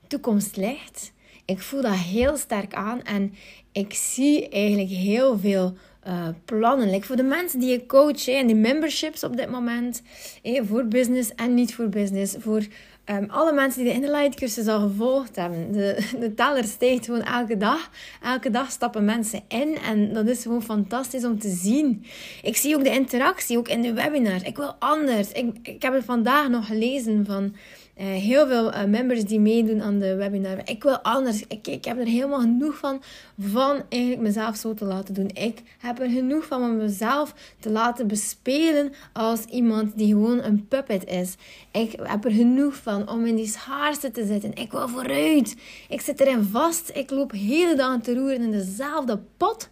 toekomst 0.06 0.56
ligt. 0.56 1.12
Ik 1.44 1.60
voel 1.60 1.82
dat 1.82 1.94
heel 1.94 2.36
sterk 2.36 2.74
aan 2.74 3.02
en 3.02 3.34
ik 3.72 3.94
zie 3.94 4.48
eigenlijk 4.48 4.90
heel 4.90 5.38
veel 5.38 5.74
uh, 6.06 6.28
plannen. 6.44 7.02
Voor 7.02 7.16
de 7.16 7.22
mensen 7.22 7.60
die 7.60 7.72
ik 7.72 7.88
coach 7.88 8.28
en 8.28 8.46
die 8.46 8.56
memberships 8.56 9.24
op 9.24 9.36
dit 9.36 9.50
moment. 9.50 10.02
voor 10.42 10.84
business 10.84 11.34
en 11.34 11.54
niet 11.54 11.74
voor 11.74 11.88
business. 11.88 12.34
Voor 12.38 12.62
um, 13.10 13.30
alle 13.30 13.52
mensen 13.52 13.84
die 13.84 13.92
de 13.92 14.00
Inlight 14.00 14.34
cursus 14.34 14.66
al 14.66 14.80
gevolgd 14.80 15.36
hebben. 15.36 15.72
De, 15.72 16.06
de 16.20 16.34
teller 16.34 16.64
steekt 16.64 17.04
gewoon 17.04 17.22
elke 17.22 17.56
dag. 17.56 17.90
Elke 18.22 18.50
dag 18.50 18.70
stappen 18.70 19.04
mensen 19.04 19.42
in. 19.48 19.78
En 19.78 20.12
dat 20.12 20.28
is 20.28 20.42
gewoon 20.42 20.62
fantastisch 20.62 21.24
om 21.24 21.38
te 21.38 21.50
zien. 21.50 22.04
Ik 22.42 22.56
zie 22.56 22.76
ook 22.76 22.84
de 22.84 22.90
interactie, 22.90 23.58
ook 23.58 23.68
in 23.68 23.82
de 23.82 23.92
webinar. 23.92 24.46
Ik 24.46 24.56
wil 24.56 24.74
anders. 24.78 25.32
Ik, 25.32 25.56
ik 25.62 25.82
heb 25.82 25.92
het 25.92 26.04
vandaag 26.04 26.48
nog 26.48 26.66
gelezen 26.66 27.24
van 27.26 27.54
uh, 28.00 28.06
heel 28.06 28.46
veel 28.46 28.74
uh, 28.74 28.84
members 28.84 29.24
die 29.24 29.40
meedoen 29.40 29.82
aan 29.82 29.98
de 29.98 30.14
webinar. 30.14 30.58
Ik 30.64 30.82
wil 30.82 30.98
anders. 30.98 31.44
Ik, 31.48 31.66
ik 31.66 31.84
heb 31.84 31.98
er 31.98 32.06
helemaal 32.06 32.40
genoeg 32.40 32.76
van, 32.76 33.02
van 33.38 33.82
eigenlijk 33.88 34.22
mezelf 34.22 34.56
zo 34.56 34.74
te 34.74 34.84
laten 34.84 35.14
doen. 35.14 35.30
Ik 35.34 35.62
heb 35.78 36.00
er 36.00 36.08
genoeg 36.08 36.44
van 36.44 36.62
om 36.62 36.76
mezelf 36.76 37.34
te 37.58 37.70
laten 37.70 38.06
bespelen 38.06 38.92
als 39.12 39.44
iemand 39.44 39.98
die 39.98 40.08
gewoon 40.08 40.42
een 40.42 40.68
puppet 40.68 41.04
is. 41.04 41.34
Ik 41.72 41.94
heb 42.02 42.24
er 42.24 42.30
genoeg 42.30 42.74
van 42.74 43.10
om 43.10 43.26
in 43.26 43.36
die 43.36 43.48
schaarste 43.48 44.10
te 44.10 44.26
zitten. 44.26 44.54
Ik 44.54 44.70
wil 44.70 44.88
vooruit. 44.88 45.56
Ik 45.88 46.00
zit 46.00 46.20
erin 46.20 46.42
vast. 46.42 46.90
Ik 46.94 47.10
loop 47.10 47.32
hele 47.32 47.74
dagen 47.74 48.00
te 48.00 48.14
roeren 48.14 48.42
in 48.42 48.50
dezelfde 48.50 49.20
pot. 49.36 49.68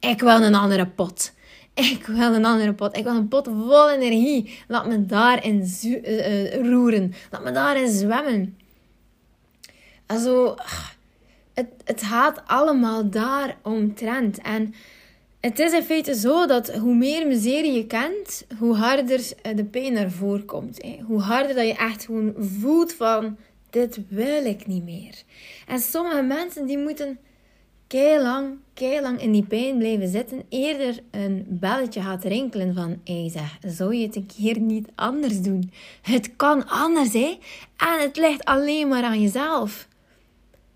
Ik 0.00 0.20
wil 0.20 0.42
een 0.42 0.54
andere 0.54 0.86
pot. 0.86 1.32
Ik 1.74 2.06
wil 2.06 2.34
een 2.34 2.44
andere 2.44 2.72
pot. 2.72 2.96
Ik 2.96 3.04
wil 3.04 3.16
een 3.16 3.28
pot 3.28 3.48
vol 3.66 3.90
energie. 3.90 4.58
Laat 4.68 4.86
me 4.86 5.06
daarin 5.06 5.68
uh, 5.84 6.54
roeren. 6.54 7.14
Laat 7.30 7.44
me 7.44 7.50
daarin 7.50 7.88
zwemmen. 7.88 8.56
Also, 10.06 10.54
het, 11.54 11.68
het 11.84 12.02
gaat 12.02 12.42
allemaal 12.46 13.10
daar 13.10 13.56
omtrent. 13.62 14.38
En 14.38 14.74
het 15.40 15.58
is 15.58 15.72
in 15.72 15.82
feite 15.82 16.14
zo 16.14 16.46
dat 16.46 16.74
hoe 16.74 16.94
meer 16.94 17.26
miserie 17.26 17.72
je 17.72 17.86
kent, 17.86 18.46
hoe 18.58 18.76
harder 18.76 19.32
de 19.54 19.64
pijn 19.64 19.92
naar 19.92 20.10
voren 20.10 20.44
komt. 20.44 20.80
Hoe 21.06 21.20
harder 21.20 21.54
dat 21.54 21.66
je 21.66 21.74
echt 21.74 22.04
gewoon 22.04 22.34
voelt 22.38 22.92
van, 22.92 23.36
dit 23.70 23.98
wil 24.08 24.44
ik 24.44 24.66
niet 24.66 24.84
meer. 24.84 25.22
En 25.66 25.78
sommige 25.78 26.22
mensen 26.22 26.66
die 26.66 26.78
moeten 26.78 27.18
lang, 27.92 28.56
lang 29.02 29.20
in 29.20 29.32
die 29.32 29.44
pijn 29.44 29.78
blijven 29.78 30.08
zitten, 30.08 30.42
eerder 30.48 30.98
een 31.10 31.46
belletje 31.48 32.00
gaat 32.00 32.24
rinkelen 32.24 32.74
van, 32.74 33.00
hé 33.04 33.28
zeg, 33.28 33.58
zou 33.66 33.94
je 33.94 34.06
het 34.06 34.16
een 34.16 34.30
keer 34.36 34.60
niet 34.60 34.88
anders 34.94 35.40
doen? 35.40 35.72
Het 36.02 36.36
kan 36.36 36.68
anders, 36.68 37.12
hè? 37.12 37.38
En 37.76 38.00
het 38.00 38.16
ligt 38.16 38.44
alleen 38.44 38.88
maar 38.88 39.02
aan 39.02 39.20
jezelf. 39.20 39.88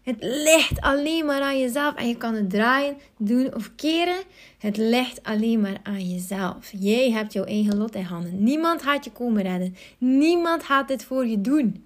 Het 0.02 0.16
ligt 0.20 0.80
alleen 0.80 1.26
maar 1.26 1.40
aan 1.40 1.61
jezelf 1.61 1.94
en 1.94 2.08
je 2.08 2.16
kan 2.16 2.35
het 2.35 2.50
draaien, 2.50 2.96
doen 3.18 3.54
of 3.54 3.70
keren. 3.76 4.23
Het 4.58 4.76
ligt 4.76 5.23
alleen 5.23 5.61
maar 5.61 5.80
aan 5.82 6.08
jezelf. 6.08 6.73
Jij 6.78 7.11
hebt 7.11 7.32
jouw 7.32 7.44
eigen 7.44 7.76
lot 7.76 7.94
in 7.94 8.02
handen. 8.02 8.42
Niemand 8.42 8.82
gaat 8.82 9.04
je 9.04 9.11
komen 9.12 9.42
redden. 9.42 9.76
Niemand 9.99 10.62
gaat 10.62 10.88
dit 10.88 11.04
voor 11.04 11.26
je 11.26 11.40
doen. 11.40 11.85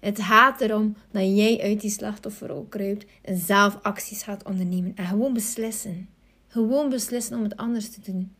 Het 0.00 0.20
gaat 0.20 0.60
erom 0.60 0.96
dat 1.10 1.36
jij 1.36 1.60
uit 1.62 1.80
die 1.80 1.90
slachtofferrol 1.90 2.66
kruipt 2.68 3.06
en 3.22 3.36
zelf 3.36 3.78
acties 3.82 4.22
gaat 4.22 4.44
ondernemen. 4.44 4.92
En 4.94 5.06
gewoon 5.06 5.32
beslissen. 5.32 6.08
Gewoon 6.48 6.88
beslissen 6.88 7.36
om 7.36 7.42
het 7.42 7.56
anders 7.56 7.90
te 7.90 8.00
doen. 8.00 8.32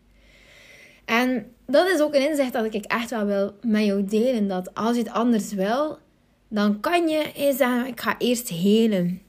En 1.04 1.46
dat 1.66 1.88
is 1.88 2.00
ook 2.00 2.14
een 2.14 2.28
inzicht 2.28 2.52
dat 2.52 2.74
ik 2.74 2.84
echt 2.84 3.10
wel 3.10 3.26
wil 3.26 3.54
met 3.62 3.84
jou 3.84 4.04
delen. 4.04 4.48
Dat 4.48 4.74
als 4.74 4.96
je 4.96 5.02
het 5.02 5.12
anders 5.12 5.52
wil, 5.52 5.98
dan 6.48 6.80
kan 6.80 7.08
je 7.08 7.52
zeggen, 7.56 7.86
ik 7.86 8.00
ga 8.00 8.18
eerst 8.18 8.48
helen. 8.48 9.20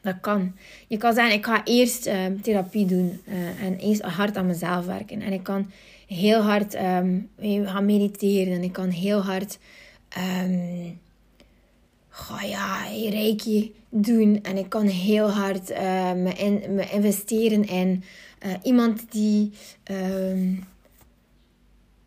Dat 0.00 0.20
kan. 0.20 0.56
Je 0.88 0.96
kan 0.96 1.14
zeggen, 1.14 1.34
ik 1.34 1.44
ga 1.44 1.64
eerst 1.64 2.06
ehm, 2.06 2.40
therapie 2.40 2.86
doen 2.86 3.20
uh, 3.28 3.62
en 3.62 3.76
eerst 3.76 4.02
hard 4.02 4.36
aan 4.36 4.46
mezelf 4.46 4.86
werken. 4.86 5.20
En 5.20 5.32
ik 5.32 5.42
kan 5.42 5.70
heel 6.06 6.40
hard 6.40 6.74
um, 6.74 7.30
gaan 7.64 7.84
mediteren 7.84 8.52
en 8.52 8.62
ik 8.62 8.72
kan 8.72 8.88
heel 8.88 9.20
hard 9.20 9.58
um, 10.44 10.98
ga 12.16 12.42
ja, 12.42 12.82
reiki 13.10 13.74
doen. 13.88 14.38
En 14.42 14.56
ik 14.56 14.68
kan 14.68 14.86
heel 14.86 15.30
hard 15.30 15.70
uh, 15.70 16.12
me, 16.12 16.32
in, 16.32 16.74
me 16.74 16.90
investeren 16.90 17.68
in 17.68 18.04
uh, 18.46 18.52
iemand 18.62 19.12
die... 19.12 19.50
Uh, 19.90 20.58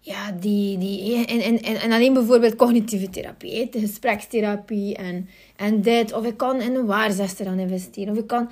ja, 0.01 0.31
die, 0.31 0.77
die, 0.77 1.25
en, 1.25 1.61
en, 1.61 1.81
en 1.81 1.91
alleen 1.91 2.13
bijvoorbeeld 2.13 2.55
cognitieve 2.55 3.09
therapie, 3.09 3.69
de 3.69 3.79
gesprekstherapie 3.79 4.95
en, 4.95 5.29
en 5.55 5.81
dit. 5.81 6.13
Of 6.13 6.25
ik 6.25 6.37
kan 6.37 6.61
in 6.61 6.75
een 6.75 6.85
waarzester 6.85 7.45
gaan 7.45 7.59
investeren. 7.59 8.13
Of 8.13 8.19
ik 8.19 8.27
kan, 8.27 8.49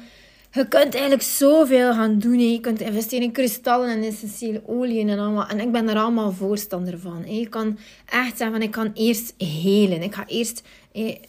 je 0.51 0.67
kunt 0.67 0.93
eigenlijk 0.93 1.23
zoveel 1.23 1.93
gaan 1.93 2.19
doen. 2.19 2.39
Je 2.39 2.59
kunt 2.59 2.81
investeren 2.81 3.25
in 3.25 3.31
kristallen 3.31 3.89
en 3.89 4.03
essentiële 4.03 4.61
oliën 4.65 5.09
en 5.09 5.19
allemaal. 5.19 5.47
En 5.47 5.59
ik 5.59 5.71
ben 5.71 5.89
er 5.89 5.97
allemaal 5.97 6.31
voorstander 6.31 6.99
van. 6.99 7.35
Je 7.35 7.49
kan 7.49 7.77
echt 8.05 8.37
zeggen 8.37 8.51
van 8.51 8.61
ik 8.61 8.71
kan 8.71 8.91
eerst 8.93 9.33
helen. 9.37 10.01
Ik 10.01 10.15
ga 10.15 10.27
eerst 10.27 10.63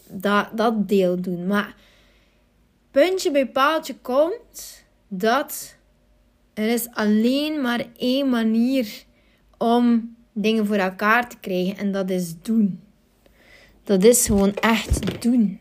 dat, 0.09 0.47
dat 0.55 0.87
deel 0.87 1.21
doen. 1.21 1.47
Maar 1.47 1.75
puntje 2.91 3.31
bij 3.31 3.47
paaltje 3.47 3.95
komt 4.01 4.83
dat 5.07 5.75
er 6.53 6.67
is 6.67 6.87
alleen 6.91 7.61
maar 7.61 7.85
één 7.97 8.29
manier 8.29 9.03
om 9.57 10.15
dingen 10.33 10.65
voor 10.65 10.75
elkaar 10.75 11.29
te 11.29 11.37
krijgen 11.39 11.77
en 11.77 11.91
dat 11.91 12.09
is 12.09 12.33
doen. 12.41 12.79
Dat 13.83 14.03
is 14.03 14.25
gewoon 14.25 14.53
echt 14.53 15.21
doen. 15.21 15.59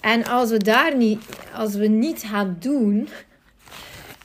En 0.00 0.24
als 0.24 0.50
we 0.50 0.58
daar 0.58 0.96
niet, 0.96 1.20
als 1.54 1.74
we 1.74 1.86
niet 1.86 2.22
gaan 2.22 2.56
doen, 2.58 3.08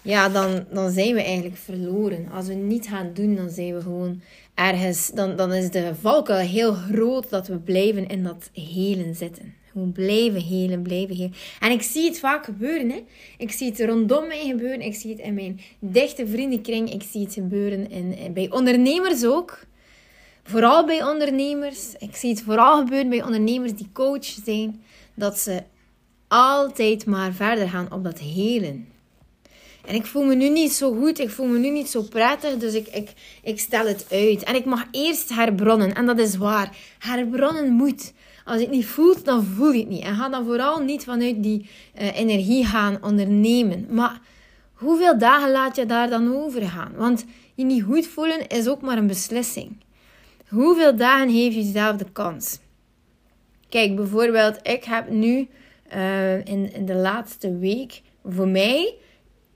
ja, 0.02 0.30
dan, 0.30 0.66
dan 0.72 0.92
zijn 0.92 1.14
we 1.14 1.24
eigenlijk 1.24 1.58
verloren. 1.58 2.32
Als 2.32 2.48
we 2.48 2.54
niet 2.54 2.88
gaan 2.88 3.14
doen, 3.14 3.36
dan 3.36 3.50
zijn 3.50 3.74
we 3.74 3.82
gewoon 3.82 4.22
ergens, 4.60 5.12
dan, 5.14 5.36
dan 5.36 5.54
is 5.54 5.70
de 5.70 5.96
valkuil 6.02 6.48
heel 6.48 6.74
groot 6.74 7.30
dat 7.30 7.48
we 7.48 7.58
blijven 7.58 8.08
in 8.08 8.24
dat 8.24 8.50
helen 8.54 9.16
zitten. 9.16 9.54
Gewoon 9.72 9.92
blijven 9.92 10.42
helen, 10.42 10.82
blijven 10.82 11.16
helen. 11.16 11.34
En 11.60 11.72
ik 11.72 11.82
zie 11.82 12.06
het 12.06 12.20
vaak 12.20 12.46
gebeuren. 12.46 12.90
Hè? 12.90 13.04
Ik 13.38 13.52
zie 13.52 13.70
het 13.70 13.80
rondom 13.80 14.28
mij 14.28 14.46
gebeuren. 14.46 14.82
Ik 14.82 14.96
zie 14.96 15.12
het 15.12 15.20
in 15.20 15.34
mijn 15.34 15.60
dichte 15.80 16.28
vriendenkring. 16.28 16.94
Ik 16.94 17.04
zie 17.12 17.24
het 17.24 17.34
gebeuren 17.34 17.90
in, 17.90 18.34
bij 18.34 18.52
ondernemers 18.52 19.26
ook. 19.26 19.60
Vooral 20.44 20.86
bij 20.86 21.04
ondernemers. 21.04 21.94
Ik 21.98 22.16
zie 22.16 22.30
het 22.30 22.42
vooral 22.42 22.80
gebeuren 22.80 23.10
bij 23.10 23.24
ondernemers 23.24 23.74
die 23.74 23.90
coach 23.94 24.26
zijn. 24.26 24.84
Dat 25.14 25.40
ze 25.40 25.64
altijd 26.28 27.06
maar 27.06 27.34
verder 27.34 27.70
gaan 27.70 27.92
op 27.92 28.04
dat 28.04 28.20
helen. 28.20 28.88
En 29.90 29.96
ik 29.96 30.06
voel 30.06 30.24
me 30.24 30.36
nu 30.36 30.50
niet 30.50 30.72
zo 30.72 30.94
goed, 30.94 31.20
ik 31.20 31.30
voel 31.30 31.46
me 31.46 31.58
nu 31.58 31.70
niet 31.70 31.90
zo 31.90 32.02
prettig, 32.02 32.58
dus 32.58 32.74
ik, 32.74 32.88
ik, 32.88 33.10
ik 33.44 33.60
stel 33.60 33.86
het 33.86 34.06
uit. 34.12 34.44
En 34.44 34.56
ik 34.56 34.66
mag 34.66 34.86
eerst 34.92 35.30
herbronnen, 35.30 35.94
en 35.94 36.06
dat 36.06 36.20
is 36.20 36.38
waar. 36.38 36.78
Herbronnen 37.00 37.72
moet. 37.72 38.14
Als 38.46 38.56
je 38.58 38.62
het 38.62 38.72
niet 38.72 38.86
voelt, 38.86 39.26
dan 39.26 39.44
voel 39.44 39.72
je 39.72 39.80
het 39.80 39.90
niet. 39.90 40.04
En 40.04 40.16
ga 40.16 40.30
dan 40.30 40.46
vooral 40.46 40.80
niet 40.80 41.04
vanuit 41.04 41.44
die 41.44 41.70
uh, 42.02 42.18
energie 42.18 42.66
gaan 42.66 43.04
ondernemen. 43.04 43.86
Maar 43.90 44.22
hoeveel 44.74 45.18
dagen 45.18 45.52
laat 45.52 45.76
je 45.76 45.86
daar 45.86 46.10
dan 46.10 46.36
over 46.36 46.62
gaan? 46.62 46.92
Want 46.96 47.26
je 47.56 47.64
niet 47.64 47.84
goed 47.84 48.08
voelen 48.08 48.48
is 48.48 48.68
ook 48.68 48.82
maar 48.82 48.98
een 48.98 49.08
beslissing. 49.08 49.78
Hoeveel 50.48 50.96
dagen 50.96 51.30
geef 51.30 51.54
je 51.54 51.64
jezelf 51.64 51.96
de 51.96 52.12
kans? 52.12 52.60
Kijk, 53.70 53.96
bijvoorbeeld, 53.96 54.60
ik 54.62 54.84
heb 54.84 55.10
nu 55.10 55.48
uh, 55.96 56.38
in, 56.38 56.74
in 56.74 56.86
de 56.86 56.96
laatste 56.96 57.58
week 57.58 58.02
voor 58.24 58.48
mij 58.48 58.96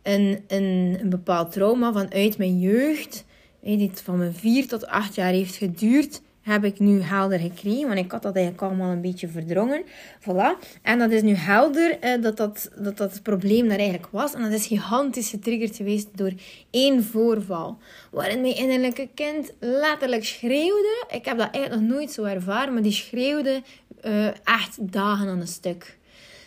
een, 0.03 0.43
een, 0.47 0.97
een 1.01 1.09
bepaald 1.09 1.51
trauma 1.51 1.91
vanuit 1.91 2.37
mijn 2.37 2.59
jeugd, 2.59 3.25
die 3.61 3.91
van 3.93 4.17
mijn 4.17 4.33
vier 4.33 4.67
tot 4.67 4.87
acht 4.87 5.15
jaar 5.15 5.31
heeft 5.31 5.55
geduurd, 5.55 6.21
heb 6.41 6.63
ik 6.63 6.79
nu 6.79 7.01
helder 7.01 7.39
gekregen. 7.39 7.87
Want 7.87 7.99
ik 7.99 8.11
had 8.11 8.21
dat 8.21 8.35
eigenlijk 8.35 8.65
allemaal 8.65 8.91
een 8.91 9.01
beetje 9.01 9.27
verdrongen. 9.27 9.83
Voilà. 10.19 10.79
En 10.81 10.99
dat 10.99 11.11
is 11.11 11.21
nu 11.21 11.33
helder 11.33 11.99
eh, 11.99 12.21
dat, 12.21 12.37
dat, 12.37 12.71
dat 12.77 12.97
dat 12.97 13.11
het 13.11 13.23
probleem 13.23 13.67
daar 13.67 13.77
eigenlijk 13.77 14.07
was. 14.11 14.33
En 14.33 14.41
dat 14.41 14.51
is 14.51 14.67
gigantisch 14.67 15.29
getriggerd 15.29 15.75
geweest 15.75 16.07
door 16.17 16.31
één 16.69 17.03
voorval. 17.03 17.77
Waarin 18.11 18.41
mijn 18.41 18.55
innerlijke 18.55 19.09
kind 19.13 19.53
letterlijk 19.59 20.25
schreeuwde. 20.25 21.05
Ik 21.09 21.25
heb 21.25 21.37
dat 21.37 21.49
eigenlijk 21.51 21.83
nog 21.83 21.97
nooit 21.97 22.11
zo 22.11 22.23
ervaren. 22.23 22.73
Maar 22.73 22.83
die 22.83 22.91
schreeuwde 22.91 23.61
uh, 24.05 24.27
echt 24.27 24.91
dagen 24.91 25.27
aan 25.27 25.39
een 25.39 25.47
stuk 25.47 25.97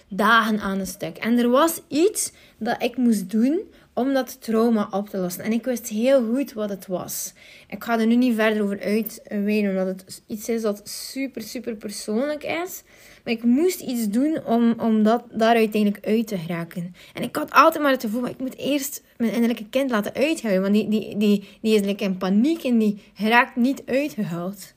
dagen 0.09 0.61
aan 0.61 0.79
een 0.79 0.87
stuk. 0.87 1.17
En 1.17 1.39
er 1.39 1.49
was 1.49 1.81
iets 1.89 2.33
dat 2.59 2.83
ik 2.83 2.97
moest 2.97 3.31
doen 3.31 3.61
om 3.97 4.13
dat 4.13 4.41
trauma 4.41 4.89
op 4.91 5.09
te 5.09 5.19
lossen. 5.19 5.45
En 5.45 5.53
ik 5.53 5.65
wist 5.65 5.89
heel 5.89 6.25
goed 6.35 6.53
wat 6.53 6.69
het 6.69 6.87
was. 6.87 7.33
Ik 7.69 7.85
ga 7.85 7.99
er 7.99 8.07
nu 8.07 8.17
niet 8.17 8.35
verder 8.35 8.63
over 8.63 8.81
uitweiden, 8.81 9.71
omdat 9.71 9.87
het 9.87 10.23
iets 10.27 10.49
is 10.49 10.63
dat 10.63 10.89
super, 10.89 11.43
super 11.43 11.75
persoonlijk 11.75 12.45
is. 12.45 12.83
Maar 13.25 13.35
ik 13.35 13.43
moest 13.43 13.81
iets 13.81 14.09
doen 14.09 14.45
om, 14.45 14.75
om 14.79 15.03
dat 15.03 15.25
daar 15.31 15.55
uiteindelijk 15.55 16.07
uit 16.07 16.27
te 16.27 16.39
geraken. 16.39 16.95
En 17.15 17.23
ik 17.23 17.37
had 17.37 17.53
altijd 17.53 17.83
maar 17.83 17.93
het 17.93 18.01
gevoel, 18.01 18.27
ik 18.27 18.39
moet 18.39 18.57
eerst 18.57 19.03
mijn 19.17 19.33
innerlijke 19.33 19.69
kind 19.69 19.91
laten 19.91 20.15
uithuilen. 20.15 20.63
Want 20.63 20.75
die, 20.75 20.89
die, 20.89 21.17
die, 21.17 21.49
die 21.61 21.81
is 21.81 21.97
in 21.97 22.17
paniek 22.17 22.65
en 22.65 22.79
die 22.79 23.03
raakt 23.15 23.57
niet 23.57 23.83
uitgehuild. 23.87 24.75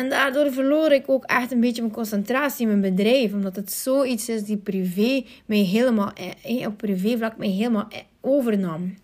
En 0.00 0.08
daardoor 0.08 0.52
verloor 0.52 0.92
ik 0.92 1.04
ook 1.06 1.24
echt 1.24 1.52
een 1.52 1.60
beetje 1.60 1.82
mijn 1.82 1.94
concentratie 1.94 2.68
in 2.68 2.80
mijn 2.80 2.94
bedrijf. 2.94 3.32
Omdat 3.32 3.56
het 3.56 3.72
zoiets 3.72 4.28
is 4.28 4.42
die 4.42 4.56
privé 4.56 5.24
mij 5.46 5.58
helemaal, 5.58 6.12
eh, 6.12 6.60
eh 6.60 6.66
op 6.66 6.76
privévlak 6.76 7.36
mij 7.36 7.48
helemaal 7.48 7.86
eh, 7.90 7.98
overnam. 8.20 8.94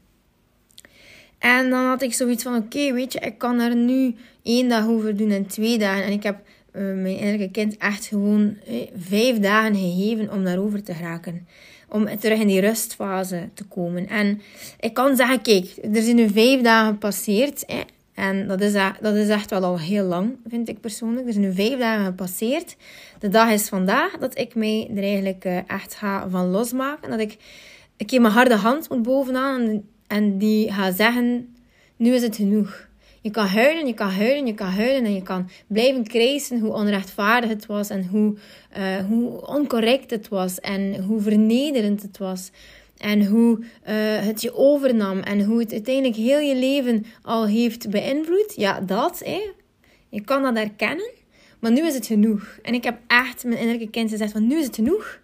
En 1.39 1.71
dan 1.71 1.85
had 1.85 2.03
ik 2.03 2.15
zoiets 2.15 2.43
van, 2.43 2.57
oké, 2.57 2.93
weet 2.93 3.13
je, 3.13 3.19
ik 3.19 3.39
kan 3.39 3.61
er 3.61 3.77
nu 3.77 4.15
één 4.43 4.69
dag 4.69 4.87
over 4.87 5.17
doen 5.17 5.31
en 5.31 5.47
twee 5.47 5.79
dagen. 5.79 6.05
En 6.05 6.13
ik 6.13 6.23
heb 6.23 6.39
mijn 6.73 7.19
innerlijke 7.19 7.51
kind 7.51 7.77
echt 7.77 8.07
gewoon 8.07 8.57
vijf 8.97 9.39
dagen 9.39 9.75
gegeven 9.75 10.33
om 10.33 10.45
daarover 10.45 10.83
te 10.83 10.95
geraken. 10.95 11.47
Om 11.89 12.19
terug 12.19 12.41
in 12.41 12.47
die 12.47 12.61
rustfase 12.61 13.49
te 13.55 13.65
komen. 13.65 14.09
En 14.09 14.41
ik 14.81 14.95
kan 14.95 15.17
zeggen, 15.17 15.43
kijk, 15.43 15.75
er 15.93 16.03
zijn 16.03 16.17
nu 16.17 16.29
vijf 16.29 16.61
dagen 16.61 16.93
gepasseerd. 16.93 17.65
En 18.17 18.47
dat 18.47 18.61
is, 18.61 18.73
dat 19.01 19.15
is 19.15 19.29
echt 19.29 19.51
wel 19.51 19.65
al 19.65 19.79
heel 19.79 20.05
lang, 20.05 20.37
vind 20.47 20.69
ik 20.69 20.81
persoonlijk. 20.81 21.27
Er 21.27 21.33
zijn 21.33 21.45
nu 21.45 21.55
vijf 21.55 21.79
dagen 21.79 22.05
gepasseerd. 22.05 22.77
De 23.19 23.29
dag 23.29 23.51
is 23.51 23.69
vandaag 23.69 24.19
dat 24.19 24.39
ik 24.39 24.55
mij 24.55 24.91
er 24.97 25.03
eigenlijk 25.03 25.45
eh, 25.45 25.59
echt 25.67 25.95
ga 25.95 26.29
van 26.29 26.51
losmaken. 26.51 27.11
Dat 27.11 27.21
ik 27.21 27.37
een 27.97 28.07
keer 28.07 28.21
mijn 28.21 28.33
harde 28.33 28.55
hand 28.55 28.89
moet 28.89 29.03
bovenaan 29.03 29.83
en 30.07 30.39
die 30.39 30.73
ga 30.73 30.93
zeggen, 30.93 31.55
nu 31.97 32.15
is 32.15 32.23
het 32.23 32.37
genoeg. 32.37 32.89
Je 33.21 33.31
kan 33.31 33.47
huilen, 33.47 33.87
je 33.87 33.95
kan 33.95 34.11
huilen, 34.11 34.47
je 34.47 34.55
kan 34.55 34.71
huilen 34.71 35.05
en 35.05 35.15
je 35.15 35.23
kan 35.23 35.49
blijven 35.67 36.07
krijsen 36.07 36.61
hoe 36.61 36.73
onrechtvaardig 36.73 37.51
het 37.51 37.67
was 37.67 37.91
en 37.91 38.07
hoe, 38.07 38.37
uh, 38.79 38.97
hoe 39.09 39.47
oncorrect 39.47 40.11
het 40.11 40.29
was 40.29 40.61
en 40.61 41.03
hoe 41.05 41.21
vernederend 41.21 42.03
het 42.03 42.19
was. 42.19 42.51
En 42.97 43.27
hoe 43.27 43.59
uh, 43.59 43.65
het 44.27 44.43
je 44.43 44.55
overnam 44.55 45.19
en 45.19 45.45
hoe 45.45 45.59
het 45.59 45.73
uiteindelijk 45.73 46.17
heel 46.17 46.39
je 46.39 46.57
leven 46.57 47.07
al 47.23 47.47
heeft 47.47 47.91
beïnvloed. 47.91 48.53
Ja, 48.57 48.81
dat. 48.81 49.23
Hè. 49.25 49.41
Je 50.09 50.21
kan 50.21 50.43
dat 50.43 50.57
herkennen. 50.57 51.11
Maar 51.61 51.73
nu 51.73 51.87
is 51.87 51.95
het 51.95 52.07
genoeg. 52.07 52.59
En 52.63 52.75
ik 52.75 52.85
heb 52.85 52.99
echt 53.07 53.45
mijn 53.45 53.59
innerlijke 53.59 53.91
kind 53.91 54.11
gezegd 54.11 54.33
van 54.33 54.47
nu 54.47 54.59
is 54.59 54.67
het 54.67 54.75
genoeg. 54.75 55.21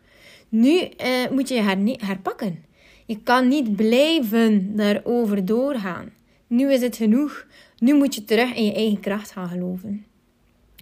Nu 0.48 0.80
uh, 0.80 0.88
moet 1.30 1.48
je 1.48 1.54
je 1.54 1.62
her 1.62 2.06
herpakken. 2.06 2.64
Je 3.06 3.22
kan 3.22 3.48
niet 3.48 3.76
blijven 3.76 4.76
daarover 4.76 5.44
doorgaan. 5.44 6.12
Nu 6.46 6.72
is 6.72 6.80
het 6.80 6.96
genoeg. 6.96 7.46
Nu 7.78 7.94
moet 7.94 8.14
je 8.14 8.24
terug 8.24 8.54
in 8.54 8.64
je 8.64 8.74
eigen 8.74 9.00
kracht 9.00 9.30
gaan 9.30 9.48
geloven. 9.48 10.04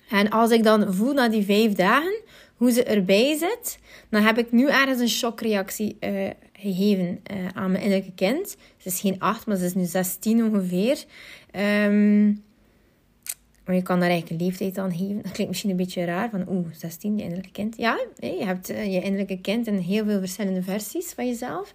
En 0.08 0.30
als 0.30 0.50
ik 0.50 0.62
dan 0.62 0.94
voel 0.94 1.12
na 1.12 1.28
die 1.28 1.44
vijf 1.44 1.72
dagen 1.72 2.20
hoe 2.56 2.70
ze 2.70 2.84
erbij 2.84 3.36
zit, 3.36 3.78
dan 4.08 4.22
heb 4.22 4.38
ik 4.38 4.52
nu 4.52 4.68
ergens 4.68 5.00
een 5.00 5.08
shockreactie 5.08 5.96
uh, 6.00 6.30
gegeven 6.60 7.20
uh, 7.32 7.48
aan 7.54 7.70
mijn 7.70 7.84
innerlijke 7.84 8.14
kind. 8.14 8.56
Ze 8.76 8.88
is 8.88 9.00
geen 9.00 9.18
acht, 9.18 9.46
maar 9.46 9.56
ze 9.56 9.64
is 9.64 9.74
nu 9.74 9.84
16 9.84 10.44
ongeveer. 10.44 11.04
Um, 11.86 12.42
maar 13.70 13.78
je 13.78 13.84
kan 13.84 14.00
daar 14.00 14.08
eigenlijk 14.08 14.40
een 14.40 14.46
leeftijd 14.46 14.78
aan 14.78 14.92
geven. 14.92 15.22
Dat 15.22 15.32
klinkt 15.32 15.48
misschien 15.48 15.70
een 15.70 15.76
beetje 15.76 16.04
raar, 16.04 16.30
van 16.30 16.48
oeh, 16.48 16.66
16, 16.72 17.16
je 17.16 17.22
innerlijke 17.22 17.52
kind. 17.52 17.76
Ja, 17.76 18.00
je 18.18 18.44
hebt 18.44 18.70
uh, 18.70 18.84
je 18.84 19.00
innerlijke 19.00 19.40
kind 19.40 19.66
in 19.66 19.76
heel 19.76 20.04
veel 20.04 20.18
verschillende 20.18 20.62
versies 20.62 21.12
van 21.12 21.26
jezelf. 21.26 21.74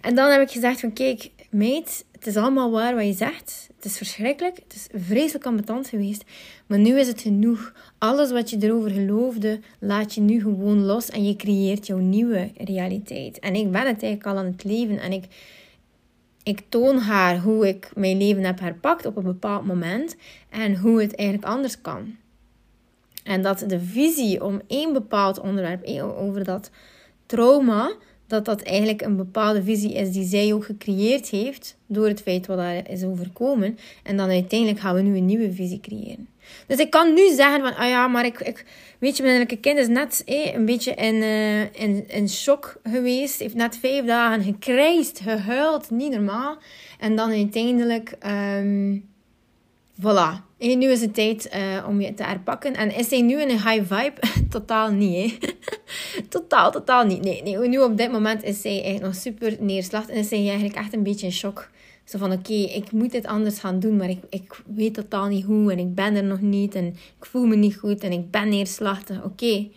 En 0.00 0.14
dan 0.14 0.30
heb 0.30 0.40
ik 0.40 0.50
gezegd 0.50 0.80
van, 0.80 0.92
kijk, 0.92 1.30
meid, 1.50 2.04
het 2.18 2.26
is 2.26 2.36
allemaal 2.36 2.70
waar 2.70 2.94
wat 2.94 3.04
je 3.04 3.12
zegt. 3.12 3.68
Het 3.76 3.84
is 3.84 3.96
verschrikkelijk, 3.96 4.56
het 4.56 4.74
is 4.74 4.88
vreselijk 5.06 5.46
ambetant 5.46 5.88
geweest. 5.88 6.24
Maar 6.66 6.78
nu 6.78 6.98
is 6.98 7.06
het 7.06 7.20
genoeg. 7.20 7.72
Alles 7.98 8.30
wat 8.30 8.50
je 8.50 8.56
erover 8.60 8.90
geloofde, 8.90 9.60
laat 9.80 10.14
je 10.14 10.20
nu 10.20 10.40
gewoon 10.40 10.84
los 10.84 11.10
en 11.10 11.24
je 11.24 11.36
creëert 11.36 11.86
jouw 11.86 11.98
nieuwe 11.98 12.50
realiteit. 12.56 13.38
En 13.38 13.54
ik 13.54 13.70
ben 13.70 13.86
het 13.86 14.02
eigenlijk 14.02 14.26
al 14.26 14.36
aan 14.36 14.52
het 14.52 14.64
leven 14.64 14.98
en 14.98 15.12
ik 15.12 15.24
ik 16.42 16.62
toon 16.68 16.98
haar 16.98 17.38
hoe 17.38 17.68
ik 17.68 17.90
mijn 17.94 18.16
leven 18.16 18.44
heb 18.44 18.60
herpakt 18.60 19.06
op 19.06 19.16
een 19.16 19.22
bepaald 19.22 19.66
moment 19.66 20.16
en 20.50 20.76
hoe 20.76 21.00
het 21.00 21.14
eigenlijk 21.14 21.48
anders 21.48 21.80
kan. 21.80 22.16
En 23.24 23.42
dat 23.42 23.64
de 23.66 23.80
visie 23.80 24.44
om 24.44 24.60
één 24.66 24.92
bepaald 24.92 25.38
onderwerp, 25.38 25.86
over 26.02 26.44
dat 26.44 26.70
trauma, 27.26 27.92
dat 28.26 28.44
dat 28.44 28.62
eigenlijk 28.62 29.02
een 29.02 29.16
bepaalde 29.16 29.62
visie 29.62 29.92
is 29.92 30.12
die 30.12 30.24
zij 30.24 30.52
ook 30.52 30.64
gecreëerd 30.64 31.28
heeft 31.28 31.76
door 31.86 32.08
het 32.08 32.22
feit 32.22 32.46
wat 32.46 32.56
daar 32.56 32.90
is 32.90 33.04
overkomen. 33.04 33.78
En 34.02 34.16
dan 34.16 34.28
uiteindelijk 34.30 34.80
gaan 34.80 34.94
we 34.94 35.00
nu 35.00 35.16
een 35.16 35.24
nieuwe 35.24 35.52
visie 35.52 35.80
creëren. 35.80 36.28
Dus 36.66 36.78
ik 36.78 36.90
kan 36.90 37.14
nu 37.14 37.34
zeggen 37.34 37.60
van, 37.60 37.74
ah 37.74 37.88
ja, 37.88 38.08
maar 38.08 38.24
ik, 38.24 38.40
ik 38.40 38.64
weet 38.98 39.16
je, 39.16 39.22
mijn 39.22 39.60
kind 39.60 39.78
is 39.78 39.88
net 39.88 40.22
eh, 40.26 40.54
een 40.54 40.64
beetje 40.64 40.94
in, 40.94 41.14
uh, 41.14 41.60
in, 41.60 42.08
in 42.08 42.28
shock 42.28 42.80
geweest. 42.82 43.38
Heeft 43.40 43.54
net 43.54 43.76
vijf 43.76 44.04
dagen 44.04 44.42
gekrijsd, 44.42 45.20
gehuild, 45.20 45.90
niet 45.90 46.10
normaal. 46.10 46.58
En 46.98 47.16
dan 47.16 47.30
uiteindelijk, 47.30 48.16
um, 48.26 49.08
voilà. 50.00 50.44
En 50.58 50.78
nu 50.78 50.90
is 50.90 51.00
het 51.00 51.14
tijd 51.14 51.50
uh, 51.54 51.88
om 51.88 52.00
je 52.00 52.14
te 52.14 52.22
herpakken. 52.22 52.74
En 52.74 52.94
is 52.94 53.10
hij 53.10 53.22
nu 53.22 53.40
in 53.40 53.50
een 53.50 53.68
high 53.68 53.94
vibe? 53.94 54.20
totaal 54.48 54.90
niet, 54.90 55.38
hè. 55.40 55.48
totaal, 56.28 56.70
totaal 56.70 57.04
niet. 57.04 57.22
Nee, 57.22 57.42
nee, 57.42 57.68
nu 57.68 57.78
op 57.78 57.96
dit 57.96 58.12
moment 58.12 58.42
is 58.42 58.60
zij 58.60 58.72
eigenlijk 58.72 59.04
nog 59.04 59.14
super 59.14 59.56
neerslacht. 59.60 60.08
En 60.08 60.16
is 60.16 60.30
hij 60.30 60.38
eigenlijk 60.38 60.74
echt 60.74 60.94
een 60.94 61.02
beetje 61.02 61.26
in 61.26 61.32
shock. 61.32 61.70
Zo 62.04 62.18
van, 62.18 62.32
oké, 62.32 62.52
ik 62.52 62.92
moet 62.92 63.10
dit 63.10 63.26
anders 63.26 63.58
gaan 63.58 63.80
doen, 63.80 63.96
maar 63.96 64.08
ik, 64.08 64.22
ik 64.30 64.62
weet 64.74 64.94
totaal 64.94 65.26
niet 65.26 65.44
hoe. 65.44 65.72
En 65.72 65.78
ik 65.78 65.94
ben 65.94 66.14
er 66.14 66.24
nog 66.24 66.40
niet 66.40 66.74
en 66.74 66.86
ik 67.18 67.24
voel 67.26 67.46
me 67.46 67.56
niet 67.56 67.76
goed 67.76 68.02
en 68.02 68.12
ik 68.12 68.30
ben 68.30 68.48
neerslachtig. 68.48 69.24
Oké. 69.24 69.68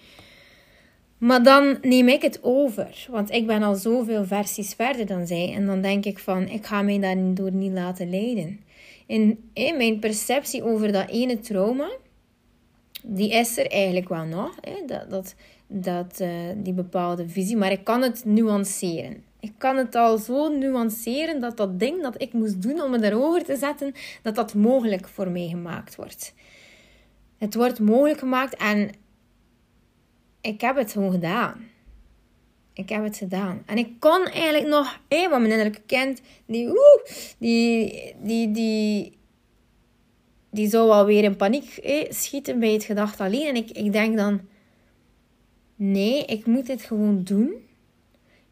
Maar 1.17 1.43
dan 1.43 1.77
neem 1.82 2.08
ik 2.08 2.21
het 2.21 2.39
over, 2.41 3.08
want 3.10 3.32
ik 3.32 3.47
ben 3.47 3.63
al 3.63 3.75
zoveel 3.75 4.25
versies 4.25 4.73
verder 4.73 5.05
dan 5.05 5.27
zij. 5.27 5.53
En 5.53 5.65
dan 5.65 5.82
denk 5.82 6.05
ik 6.05 6.19
van, 6.19 6.47
ik 6.47 6.65
ga 6.65 6.82
mij 6.82 6.99
daardoor 6.99 7.51
niet 7.51 7.71
laten 7.71 8.10
leiden. 8.10 8.60
In, 9.09 9.39
mijn 9.53 9.99
perceptie 9.99 10.63
over 10.63 10.91
dat 10.91 11.09
ene 11.09 11.39
trauma, 11.39 11.89
die 13.03 13.31
is 13.31 13.57
er 13.57 13.67
eigenlijk 13.67 14.09
wel 14.09 14.25
nog. 14.25 14.55
Hè? 14.61 14.85
Dat, 14.85 15.09
dat, 15.09 15.35
dat, 15.67 16.19
uh, 16.21 16.29
die 16.55 16.73
bepaalde 16.73 17.29
visie, 17.29 17.57
maar 17.57 17.71
ik 17.71 17.83
kan 17.83 18.01
het 18.01 18.25
nuanceren. 18.25 19.23
Ik 19.39 19.51
kan 19.57 19.77
het 19.77 19.95
al 19.95 20.17
zo 20.17 20.57
nuanceren 20.57 21.39
dat 21.41 21.57
dat 21.57 21.79
ding 21.79 22.01
dat 22.01 22.21
ik 22.21 22.33
moest 22.33 22.61
doen 22.61 22.81
om 22.81 22.91
me 22.91 22.99
daarover 22.99 23.43
te 23.43 23.55
zetten, 23.55 23.93
dat 24.21 24.35
dat 24.35 24.53
mogelijk 24.53 25.07
voor 25.07 25.29
mij 25.29 25.47
gemaakt 25.47 25.95
wordt. 25.95 26.33
Het 27.37 27.55
wordt 27.55 27.79
mogelijk 27.79 28.19
gemaakt 28.19 28.55
en 28.55 28.91
ik 30.41 30.61
heb 30.61 30.75
het 30.75 30.91
gewoon 30.91 31.11
gedaan. 31.11 31.67
Ik 32.79 32.89
heb 32.89 33.03
het 33.03 33.17
gedaan. 33.17 33.63
En 33.65 33.77
ik 33.77 33.99
kon 33.99 34.25
eigenlijk 34.25 34.67
nog, 34.67 34.99
hé, 35.07 35.29
wat 35.29 35.39
mijn 35.39 35.51
innerlijke 35.51 35.81
kind, 35.85 36.21
die, 36.45 36.67
oeh, 36.67 37.03
die, 37.37 38.15
die, 38.21 38.51
die, 38.51 39.17
die 40.51 40.69
zou 40.69 40.89
alweer 40.89 41.23
in 41.23 41.35
paniek 41.35 41.79
schieten 42.09 42.59
bij 42.59 42.73
het 42.73 42.83
gedacht 42.83 43.19
alleen. 43.19 43.47
En 43.47 43.55
ik, 43.55 43.69
ik 43.69 43.91
denk 43.91 44.17
dan, 44.17 44.41
nee, 45.75 46.25
ik 46.25 46.45
moet 46.45 46.65
dit 46.65 46.81
gewoon 46.81 47.23
doen. 47.23 47.53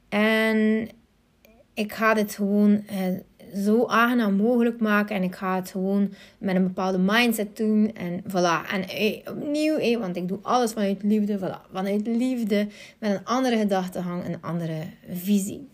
En 0.09 0.89
ik 1.73 1.93
ga 1.93 2.13
dit 2.13 2.35
gewoon 2.35 2.83
eh, 2.87 3.07
zo 3.57 3.85
aangenaam 3.85 4.35
mogelijk 4.35 4.79
maken. 4.79 5.15
En 5.15 5.23
ik 5.23 5.35
ga 5.35 5.55
het 5.55 5.69
gewoon 5.69 6.13
met 6.37 6.55
een 6.55 6.63
bepaalde 6.63 6.97
mindset 6.97 7.57
doen. 7.57 7.93
En 7.93 8.23
voilà. 8.23 8.71
En 8.71 8.87
eh, 8.87 9.19
opnieuw, 9.29 9.75
eh, 9.75 9.97
want 9.97 10.15
ik 10.15 10.27
doe 10.27 10.39
alles 10.41 10.71
vanuit 10.71 11.03
liefde. 11.03 11.39
Voilà. 11.39 11.71
Vanuit 11.73 12.07
liefde. 12.07 12.67
Met 12.99 13.11
een 13.11 13.25
andere 13.25 13.57
gedachtegang, 13.57 14.25
een 14.25 14.41
andere 14.41 14.81
visie. 15.09 15.69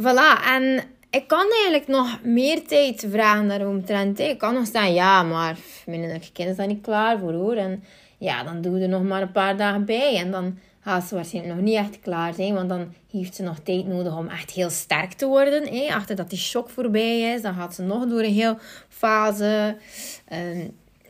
Voilà. 0.00 0.44
En 0.46 0.82
ik 1.10 1.28
kan 1.28 1.46
eigenlijk 1.52 1.86
nog 1.86 2.18
meer 2.22 2.66
tijd 2.66 3.06
vragen 3.10 3.48
daaromtrent. 3.48 4.18
Ik 4.18 4.38
kan 4.38 4.54
nog 4.54 4.66
staan, 4.66 4.94
ja, 4.94 5.22
maar 5.22 5.56
mijn 5.86 6.22
kind 6.32 6.58
is 6.58 6.66
niet 6.66 6.82
klaar 6.82 7.18
voor 7.18 7.32
hoor. 7.32 7.54
En 7.54 7.84
ja, 8.18 8.44
dan 8.44 8.60
doen 8.60 8.72
we 8.72 8.80
er 8.80 8.88
nog 8.88 9.02
maar 9.02 9.22
een 9.22 9.32
paar 9.32 9.56
dagen 9.56 9.84
bij. 9.84 10.16
En 10.16 10.30
dan 10.30 10.58
gaat 10.84 11.04
ze 11.04 11.14
waarschijnlijk 11.14 11.54
nog 11.54 11.64
niet 11.64 11.76
echt 11.76 12.00
klaar 12.00 12.34
zijn. 12.34 12.54
Want 12.54 12.68
dan 12.68 12.94
heeft 13.10 13.34
ze 13.34 13.42
nog 13.42 13.58
tijd 13.58 13.86
nodig 13.86 14.16
om 14.16 14.28
echt 14.28 14.50
heel 14.50 14.70
sterk 14.70 15.12
te 15.12 15.26
worden. 15.26 15.68
Hè? 15.68 15.94
Achter 15.94 16.16
dat 16.16 16.30
die 16.30 16.38
shock 16.38 16.70
voorbij 16.70 17.20
is, 17.20 17.42
dan 17.42 17.54
gaat 17.54 17.74
ze 17.74 17.82
nog 17.82 18.08
door 18.08 18.22
een 18.22 18.32
heel 18.32 18.56
fase. 18.88 19.76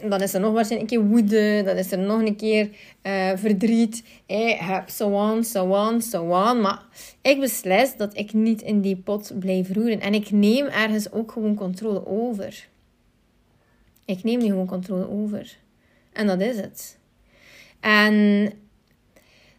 Dan 0.09 0.21
is 0.21 0.35
er 0.35 0.41
nog 0.41 0.53
waarschijnlijk 0.53 0.93
een 0.93 0.99
keer 0.99 1.09
woede. 1.09 1.63
Dan 1.65 1.77
is 1.77 1.93
er 1.93 1.99
nog 1.99 2.21
een 2.21 2.37
keer 2.37 2.69
uh, 3.03 3.31
verdriet. 3.35 4.05
Heb 4.57 4.89
so 4.89 5.09
on, 5.09 5.45
so 5.45 5.89
on, 5.89 6.03
so 6.03 6.23
on. 6.23 6.61
Maar 6.61 6.83
ik 7.23 7.41
beslis 7.41 7.97
dat 7.97 8.17
ik 8.17 8.33
niet 8.33 8.63
in 8.63 8.81
die 8.81 8.97
pot 8.97 9.33
blijf 9.39 9.73
roeren. 9.75 10.01
En 10.01 10.15
ik 10.15 10.31
neem 10.31 10.67
ergens 10.67 11.13
ook 11.13 11.33
gewoon 11.33 11.55
controle 11.55 12.07
over. 12.07 12.69
Ik 14.05 14.23
neem 14.23 14.39
nu 14.39 14.47
gewoon 14.47 14.67
controle 14.67 15.11
over. 15.11 15.57
En 16.13 16.27
dat 16.27 16.41
is 16.41 16.57
het. 16.57 16.99
En 17.81 18.53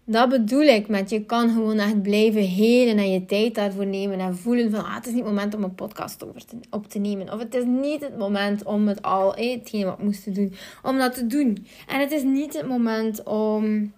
Dat 0.06 0.30
bedoel 0.30 0.62
ik 0.62 0.88
met 0.88 1.10
je 1.10 1.26
kan 1.26 1.50
gewoon 1.50 1.78
echt 1.78 2.02
blijven 2.02 2.42
helen 2.42 2.98
en 2.98 3.12
je 3.12 3.26
tijd 3.26 3.56
daarvoor 3.56 3.86
nemen 3.86 4.20
en 4.20 4.38
voelen 4.38 4.72
van 4.72 4.86
ah, 4.86 4.96
het 4.96 5.06
is 5.06 5.13
niet 5.13 5.24
het 5.24 5.30
moment 5.30 5.56
om 5.56 5.63
een 5.63 5.76
podcast 5.76 6.26
op 6.70 6.88
te 6.88 7.00
nemen. 7.00 7.34
Of 7.34 7.39
het 7.39 7.56
is 7.56 7.63
niet 7.66 8.02
het 8.02 8.18
moment 8.18 8.63
om 8.63 8.88
het 8.88 9.02
al, 9.02 9.36
eh, 9.36 9.52
hetgene 9.52 9.86
wat 9.86 10.00
ik 10.26 10.36
doen, 10.36 10.54
om 10.84 10.98
dat 10.98 11.13
te 11.13 11.28
doen. 11.28 11.66
En 11.88 12.00
het 12.00 12.12
is 12.12 12.24
niet 12.24 12.54
het 12.54 12.68
moment 12.68 13.24
om 13.24 13.92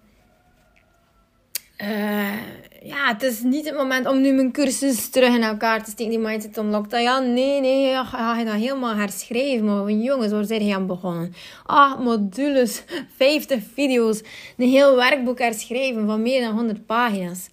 uh, 1.82 2.40
ja, 2.82 3.06
het 3.06 3.22
is 3.22 3.42
niet 3.42 3.64
het 3.64 3.76
moment 3.76 4.06
om 4.06 4.20
nu 4.20 4.32
mijn 4.32 4.52
cursus 4.52 5.08
terug 5.08 5.34
in 5.34 5.42
elkaar 5.42 5.84
te 5.84 5.90
steken, 5.90 6.10
die 6.10 6.20
Mindset 6.20 6.56
Unlocked. 6.56 7.00
Ja, 7.00 7.18
nee, 7.18 7.60
nee, 7.60 8.04
ga 8.04 8.38
je 8.38 8.44
dat 8.44 8.54
helemaal 8.54 8.94
herschrijven. 8.94 9.64
Maar 9.64 9.90
jongens, 9.90 10.32
waar 10.32 10.44
zijn 10.44 10.66
je 10.66 10.74
aan 10.74 10.86
begonnen? 10.86 11.34
Ah, 11.64 12.00
modules, 12.00 12.82
50 13.16 13.62
video's, 13.74 14.22
een 14.56 14.68
heel 14.68 14.96
werkboek 14.96 15.38
herschrijven 15.38 16.06
van 16.06 16.22
meer 16.22 16.40
dan 16.40 16.54
100 16.54 16.86
pagina's. 16.86 17.48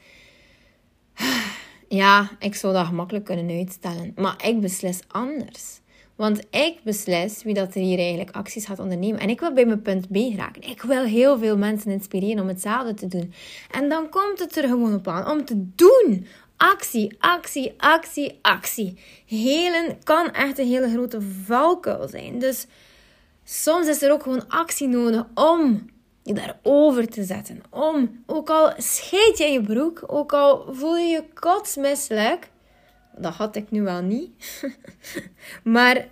Ja, 1.87 2.29
ik 2.39 2.55
zou 2.55 2.73
dat 2.73 2.85
gemakkelijk 2.85 3.25
kunnen 3.25 3.57
uitstellen. 3.57 4.11
Maar 4.15 4.35
ik 4.45 4.61
beslis 4.61 4.99
anders. 5.07 5.79
Want 6.15 6.39
ik 6.49 6.77
beslis 6.83 7.43
wie 7.43 7.53
dat 7.53 7.75
er 7.75 7.81
hier 7.81 7.97
eigenlijk 7.97 8.35
acties 8.35 8.65
gaat 8.65 8.79
ondernemen. 8.79 9.19
En 9.19 9.29
ik 9.29 9.39
wil 9.39 9.53
bij 9.53 9.65
mijn 9.65 9.81
punt 9.81 10.07
B 10.07 10.15
geraken. 10.15 10.61
Ik 10.61 10.81
wil 10.81 11.03
heel 11.03 11.37
veel 11.37 11.57
mensen 11.57 11.91
inspireren 11.91 12.41
om 12.41 12.47
hetzelfde 12.47 12.93
te 12.93 13.07
doen. 13.07 13.33
En 13.71 13.89
dan 13.89 14.09
komt 14.09 14.39
het 14.39 14.57
er 14.57 14.67
gewoon 14.67 14.93
op 14.93 15.07
aan 15.07 15.31
om 15.31 15.45
te 15.45 15.65
doen. 15.75 16.27
Actie, 16.57 17.15
actie, 17.19 17.73
actie, 17.77 18.39
actie. 18.41 18.97
Helen 19.25 19.97
kan 20.03 20.31
echt 20.31 20.59
een 20.59 20.67
hele 20.67 20.89
grote 20.89 21.21
valkuil 21.21 22.07
zijn. 22.07 22.39
Dus 22.39 22.67
soms 23.43 23.87
is 23.87 24.01
er 24.01 24.11
ook 24.11 24.23
gewoon 24.23 24.47
actie 24.47 24.87
nodig 24.87 25.25
om 25.33 25.91
je 26.23 26.33
daarover 26.33 27.07
te 27.07 27.23
zetten. 27.23 27.61
Om, 27.69 28.23
ook 28.25 28.49
al 28.49 28.73
scheet 28.77 29.37
je 29.37 29.45
je 29.45 29.61
broek, 29.61 30.03
ook 30.07 30.33
al 30.33 30.65
voel 30.73 30.97
je 30.97 31.07
je 31.07 31.23
kotsmisselijk, 31.33 32.49
dat 33.17 33.33
had 33.33 33.55
ik 33.55 33.71
nu 33.71 33.81
wel 33.81 34.01
niet. 34.01 34.63
maar 35.63 36.07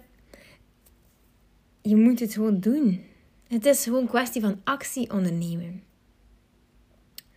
je 1.82 1.96
moet 1.96 2.20
het 2.20 2.34
gewoon 2.34 2.60
doen. 2.60 3.04
Het 3.48 3.66
is 3.66 3.84
gewoon 3.84 4.02
een 4.02 4.08
kwestie 4.08 4.42
van 4.42 4.62
actie 4.64 5.12
ondernemen. 5.12 5.84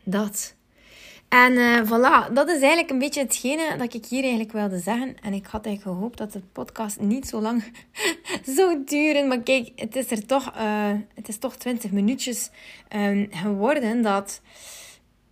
Dat. 0.04 0.54
En 1.28 1.52
uh, 1.52 1.82
voilà, 1.84 2.32
dat 2.32 2.48
is 2.48 2.60
eigenlijk 2.60 2.90
een 2.90 2.98
beetje 2.98 3.20
hetgene 3.20 3.76
dat 3.78 3.94
ik 3.94 4.06
hier 4.06 4.22
eigenlijk 4.22 4.52
wilde 4.52 4.78
zeggen. 4.78 5.16
En 5.22 5.32
ik 5.32 5.46
had 5.46 5.66
eigenlijk 5.66 5.96
gehoopt 5.96 6.18
dat 6.18 6.32
de 6.32 6.40
podcast 6.52 7.00
niet 7.00 7.28
zo 7.28 7.40
lang 7.40 7.64
zou 8.56 8.82
duren. 8.84 9.28
Maar 9.28 9.40
kijk, 9.40 9.70
het 9.76 9.96
is 9.96 10.10
er 10.10 10.26
toch, 10.26 10.52
uh, 10.56 10.92
het 11.14 11.28
is 11.28 11.38
toch 11.38 11.56
20 11.56 11.90
minuutjes 11.90 12.50
um, 12.96 13.28
geworden. 13.30 14.02
Dat 14.02 14.40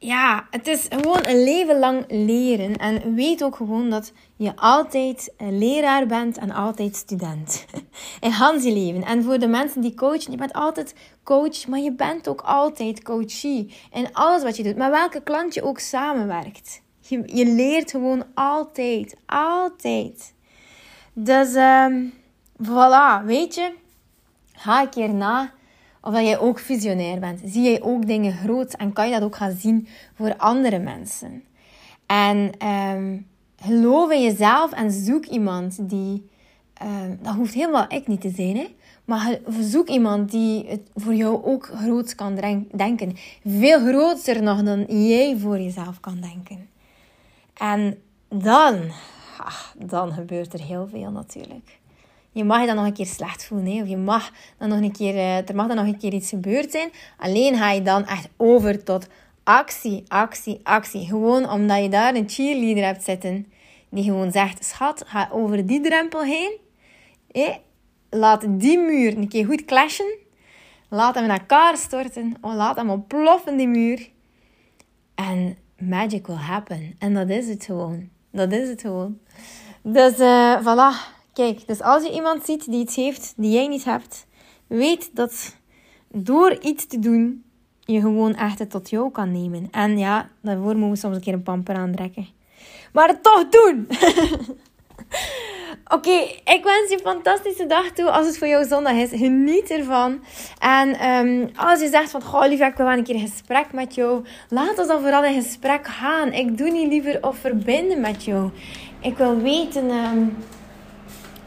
ja, 0.03 0.47
het 0.51 0.67
is 0.67 0.87
gewoon 0.89 1.27
een 1.27 1.43
leven 1.45 1.79
lang 1.79 2.05
leren. 2.09 2.77
En 2.77 3.15
weet 3.15 3.45
ook 3.45 3.57
gewoon 3.57 3.91
dat 3.91 4.13
je 4.37 4.57
altijd 4.57 5.33
een 5.37 5.59
leraar 5.59 6.07
bent 6.07 6.39
en 6.39 6.51
altijd 6.51 6.97
student. 6.97 7.67
In 8.21 8.31
Hans 8.31 8.65
leven. 8.65 9.05
En 9.05 9.23
voor 9.23 9.39
de 9.39 9.47
mensen 9.47 9.81
die 9.81 9.95
coachen, 9.95 10.31
je 10.31 10.37
bent 10.37 10.53
altijd 10.53 10.95
coach, 11.25 11.67
maar 11.67 11.79
je 11.79 11.93
bent 11.93 12.29
ook 12.29 12.41
altijd 12.41 13.03
coachie. 13.03 13.75
In 13.93 14.13
alles 14.13 14.43
wat 14.43 14.57
je 14.57 14.63
doet, 14.63 14.77
met 14.77 14.91
welke 14.91 15.23
klant 15.23 15.55
je 15.55 15.63
ook 15.63 15.79
samenwerkt. 15.79 16.83
Je, 17.01 17.23
je 17.27 17.47
leert 17.47 17.91
gewoon 17.91 18.25
altijd. 18.35 19.17
Altijd. 19.27 20.35
Dus, 21.13 21.55
um, 21.55 22.13
voilà, 22.63 23.25
weet 23.25 23.55
je. 23.55 23.73
Ga 24.53 24.81
een 24.81 24.89
keer 24.89 25.15
na 25.15 25.53
of 26.03 26.13
dat 26.13 26.25
jij 26.25 26.39
ook 26.39 26.59
visionair 26.59 27.21
bent. 27.21 27.41
Zie 27.45 27.63
jij 27.63 27.83
ook 27.83 28.07
dingen 28.07 28.33
groot 28.33 28.75
en 28.75 28.93
kan 28.93 29.07
je 29.07 29.13
dat 29.13 29.23
ook 29.23 29.37
gaan 29.37 29.57
zien 29.57 29.89
voor 30.15 30.37
andere 30.37 30.79
mensen. 30.79 31.45
En 32.07 32.67
um, 32.69 33.27
geloof 33.57 34.11
in 34.11 34.23
jezelf 34.23 34.73
en 34.73 34.91
zoek 34.91 35.25
iemand 35.25 35.89
die. 35.89 36.31
Um, 36.83 37.19
dat 37.23 37.35
hoeft 37.35 37.55
helemaal 37.55 37.85
ik 37.89 38.07
niet 38.07 38.21
te 38.21 38.31
zijn, 38.31 38.57
hè? 38.57 38.67
maar 39.05 39.39
zoek 39.61 39.89
iemand 39.89 40.31
die 40.31 40.67
het 40.67 40.91
voor 40.95 41.15
jou 41.15 41.45
ook 41.45 41.71
groot 41.75 42.15
kan 42.15 42.35
denken. 42.73 43.17
Veel 43.45 43.81
groter 43.81 44.43
nog 44.43 44.63
dan 44.63 44.85
jij 45.07 45.37
voor 45.39 45.61
jezelf 45.61 46.01
kan 46.01 46.21
denken. 46.21 46.69
En 47.55 48.03
dan, 48.29 48.91
ach, 49.39 49.75
dan 49.79 50.13
gebeurt 50.13 50.53
er 50.53 50.61
heel 50.61 50.89
veel 50.89 51.11
natuurlijk. 51.11 51.81
Je 52.33 52.45
mag 52.45 52.61
je 52.61 52.67
dan 52.67 52.77
nog 52.77 52.85
een 52.85 52.93
keer 52.93 53.07
slecht 53.07 53.45
voelen. 53.45 53.75
Hè? 53.75 53.83
Of 53.83 53.89
je 53.89 53.97
mag 53.97 54.31
dan 54.59 54.69
nog 54.69 54.81
een 54.81 54.93
keer, 54.93 55.15
uh, 55.15 55.49
er 55.49 55.55
mag 55.55 55.67
dan 55.67 55.77
nog 55.77 55.87
een 55.87 55.99
keer 55.99 56.13
iets 56.13 56.29
gebeurd 56.29 56.71
zijn. 56.71 56.91
Alleen 57.19 57.57
ga 57.57 57.71
je 57.71 57.83
dan 57.83 58.07
echt 58.07 58.29
over 58.37 58.85
tot 58.85 59.09
actie, 59.43 60.05
actie, 60.09 60.61
actie. 60.63 61.07
Gewoon 61.07 61.51
omdat 61.51 61.83
je 61.83 61.89
daar 61.89 62.15
een 62.15 62.29
cheerleader 62.29 62.85
hebt 62.85 63.03
zitten. 63.03 63.53
Die 63.89 64.05
gewoon 64.05 64.33
zegt, 64.33 64.65
schat, 64.65 65.05
ga 65.07 65.29
over 65.33 65.67
die 65.67 65.81
drempel 65.81 66.23
heen. 66.23 66.57
Hè? 67.31 67.53
Laat 68.11 68.45
die 68.49 68.79
muur 68.79 69.17
een 69.17 69.29
keer 69.29 69.45
goed 69.45 69.65
clashen. 69.65 70.19
Laat 70.89 71.15
hem 71.15 71.25
in 71.25 71.31
elkaar 71.31 71.77
storten. 71.77 72.37
Of 72.41 72.55
laat 72.55 72.77
hem 72.77 72.91
ontploffen, 72.91 73.57
die 73.57 73.69
muur. 73.69 74.09
En 75.15 75.57
magic 75.79 76.27
will 76.27 76.37
happen. 76.37 76.95
En 76.99 77.15
dat 77.15 77.29
is 77.29 77.49
het 77.49 77.65
gewoon. 77.65 78.09
Dat 78.31 78.53
is 78.53 78.69
het 78.69 78.81
gewoon. 78.81 79.19
Dus 79.83 80.19
uh, 80.19 80.61
voilà. 80.61 81.21
Kijk, 81.33 81.67
dus 81.67 81.81
als 81.81 82.03
je 82.03 82.13
iemand 82.13 82.45
ziet 82.45 82.71
die 82.71 82.81
iets 82.81 82.97
heeft 82.97 83.33
die 83.37 83.51
jij 83.51 83.69
niet 83.69 83.85
hebt, 83.85 84.27
weet 84.67 85.11
dat 85.13 85.57
door 86.09 86.59
iets 86.61 86.87
te 86.87 86.99
doen, 86.99 87.45
je 87.81 88.01
gewoon 88.01 88.35
echt 88.35 88.59
het 88.59 88.71
tot 88.71 88.91
jou 88.91 89.11
kan 89.11 89.33
nemen. 89.33 89.69
En 89.71 89.99
ja, 89.99 90.29
daarvoor 90.41 90.77
moeten 90.77 90.91
we 90.91 90.97
soms 90.97 91.17
een 91.17 91.23
keer 91.23 91.33
een 91.33 91.43
pamper 91.43 91.77
aantrekken. 91.77 92.27
Maar 92.93 93.21
toch 93.21 93.49
doen! 93.49 93.89
Oké, 95.97 96.17
ik 96.45 96.61
wens 96.63 96.91
je 96.91 96.93
een 96.93 97.01
fantastische 97.01 97.67
dag 97.67 97.91
toe. 97.91 98.11
Als 98.11 98.27
het 98.27 98.39
voor 98.39 98.49
jou 98.49 98.65
zondag 98.65 98.93
is, 98.93 99.11
geniet 99.11 99.71
ervan. 99.71 100.21
En 100.59 101.09
um, 101.09 101.51
als 101.57 101.81
je 101.81 101.89
zegt 101.89 102.11
van, 102.11 102.23
goh 102.23 102.49
lief, 102.49 102.61
ik 102.61 102.77
wil 102.77 102.87
wel 102.87 102.97
een 102.97 103.05
keer 103.05 103.15
een 103.15 103.29
gesprek 103.29 103.73
met 103.73 103.95
jou. 103.95 104.25
Laat 104.49 104.79
ons 104.79 104.89
dan 104.89 105.01
vooral 105.01 105.25
in 105.25 105.43
gesprek 105.43 105.87
gaan. 105.87 106.33
Ik 106.33 106.59
doe 106.59 106.71
niet 106.71 106.89
liever 106.89 107.23
of 107.23 107.39
verbinden 107.39 108.01
met 108.01 108.25
jou. 108.25 108.51
Ik 109.01 109.17
wil 109.17 109.41
weten... 109.41 109.91
Um, 109.91 110.37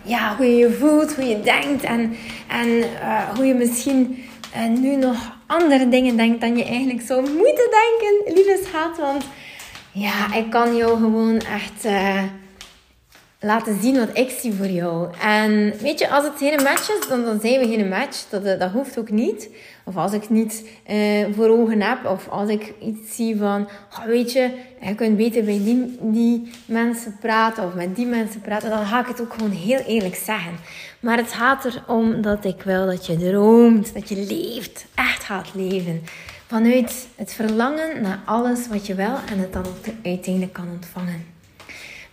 ja, 0.05 0.35
hoe 0.35 0.45
je 0.45 0.55
je 0.55 0.71
voelt, 0.71 1.15
hoe 1.15 1.25
je 1.25 1.41
denkt 1.41 1.83
en, 1.83 2.15
en 2.47 2.67
uh, 2.67 3.29
hoe 3.35 3.45
je 3.45 3.53
misschien 3.53 4.23
uh, 4.55 4.79
nu 4.79 4.95
nog 4.95 5.37
andere 5.47 5.89
dingen 5.89 6.17
denkt 6.17 6.41
dan 6.41 6.57
je 6.57 6.65
eigenlijk 6.65 7.01
zou 7.01 7.21
moeten 7.21 7.69
denken, 7.71 8.33
lieve 8.33 8.63
schat. 8.65 8.97
Want 8.97 9.23
ja, 9.91 10.33
ik 10.33 10.49
kan 10.49 10.75
jou 10.75 10.97
gewoon 10.97 11.37
echt 11.37 11.85
uh, 11.85 12.23
laten 13.45 13.81
zien 13.81 13.97
wat 13.97 14.17
ik 14.17 14.29
zie 14.29 14.53
voor 14.53 14.67
jou. 14.67 15.07
En 15.21 15.73
weet 15.81 15.99
je, 15.99 16.09
als 16.09 16.23
het 16.23 16.33
geen 16.37 16.63
match 16.63 16.89
is, 16.89 17.07
dan, 17.07 17.23
dan 17.23 17.39
zijn 17.39 17.59
we 17.59 17.67
geen 17.67 17.89
match. 17.89 18.25
Dat, 18.29 18.59
dat 18.59 18.71
hoeft 18.71 18.99
ook 18.99 19.09
niet. 19.09 19.49
Of 19.83 19.95
als 19.97 20.13
ik 20.13 20.29
niet 20.29 20.65
uh, 20.89 21.25
voor 21.35 21.49
ogen 21.49 21.81
heb, 21.81 22.05
of 22.05 22.29
als 22.29 22.49
ik 22.49 22.73
iets 22.81 23.15
zie 23.15 23.37
van, 23.37 23.67
weet 24.05 24.31
je, 24.31 24.49
je 24.81 24.95
kunt 24.95 25.17
beter 25.17 25.43
bij 25.43 25.59
die, 25.63 25.97
die 26.01 26.51
mensen 26.65 27.17
praten 27.19 27.65
of 27.65 27.73
met 27.73 27.95
die 27.95 28.05
mensen 28.05 28.41
praten, 28.41 28.69
dan 28.69 28.85
ga 28.85 28.99
ik 28.99 29.07
het 29.07 29.21
ook 29.21 29.33
gewoon 29.33 29.51
heel 29.51 29.79
eerlijk 29.79 30.15
zeggen. 30.15 30.53
Maar 30.99 31.17
het 31.17 31.31
gaat 31.31 31.65
erom 31.65 32.21
dat 32.21 32.45
ik 32.45 32.61
wil 32.61 32.85
dat 32.85 33.05
je 33.05 33.17
droomt, 33.17 33.93
dat 33.93 34.09
je 34.09 34.15
leeft, 34.15 34.85
echt 34.95 35.23
gaat 35.23 35.51
leven. 35.53 36.01
Vanuit 36.47 37.07
het 37.15 37.33
verlangen 37.33 38.01
naar 38.01 38.19
alles 38.25 38.67
wat 38.67 38.87
je 38.87 38.95
wil 38.95 39.15
en 39.31 39.39
het 39.39 39.53
dan 39.53 39.65
ook 39.65 39.85
uiteindelijk 40.03 40.53
kan 40.53 40.67
ontvangen. 40.73 41.34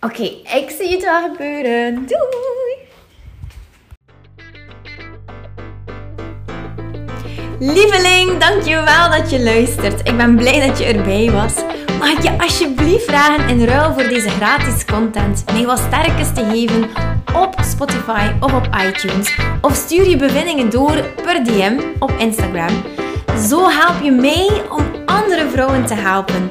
Oké, 0.07 0.23
ik 0.23 0.75
zie 0.79 0.91
het 0.91 1.03
wel 1.03 1.31
gebeuren. 1.31 1.95
Doei! 1.95 2.77
Lieveling, 7.59 8.39
dankjewel 8.39 9.11
dat 9.11 9.31
je 9.31 9.43
luistert. 9.43 10.09
Ik 10.09 10.17
ben 10.17 10.37
blij 10.37 10.67
dat 10.67 10.79
je 10.79 10.85
erbij 10.85 11.31
was. 11.31 11.55
Mag 11.99 12.11
ik 12.11 12.23
je 12.23 12.39
alsjeblieft 12.39 13.05
vragen 13.05 13.49
in 13.49 13.65
ruil 13.65 13.93
voor 13.93 14.09
deze 14.09 14.29
gratis 14.29 14.85
content 14.85 15.45
mij 15.53 15.67
wat 15.67 15.79
sterkes 15.79 16.33
te 16.35 16.45
geven 16.45 16.91
op 17.35 17.55
Spotify 17.61 18.31
of 18.41 18.53
op 18.55 18.69
iTunes? 18.87 19.39
Of 19.61 19.75
stuur 19.75 20.09
je 20.09 20.17
bevindingen 20.17 20.71
door 20.71 21.05
per 21.23 21.45
DM 21.45 21.81
op 21.99 22.11
Instagram. 22.19 22.83
Zo 23.49 23.69
help 23.69 24.03
je 24.03 24.11
mij 24.11 24.63
om 24.71 24.85
andere 25.07 25.49
vrouwen 25.49 25.87
te 25.87 25.95
helpen 25.95 26.51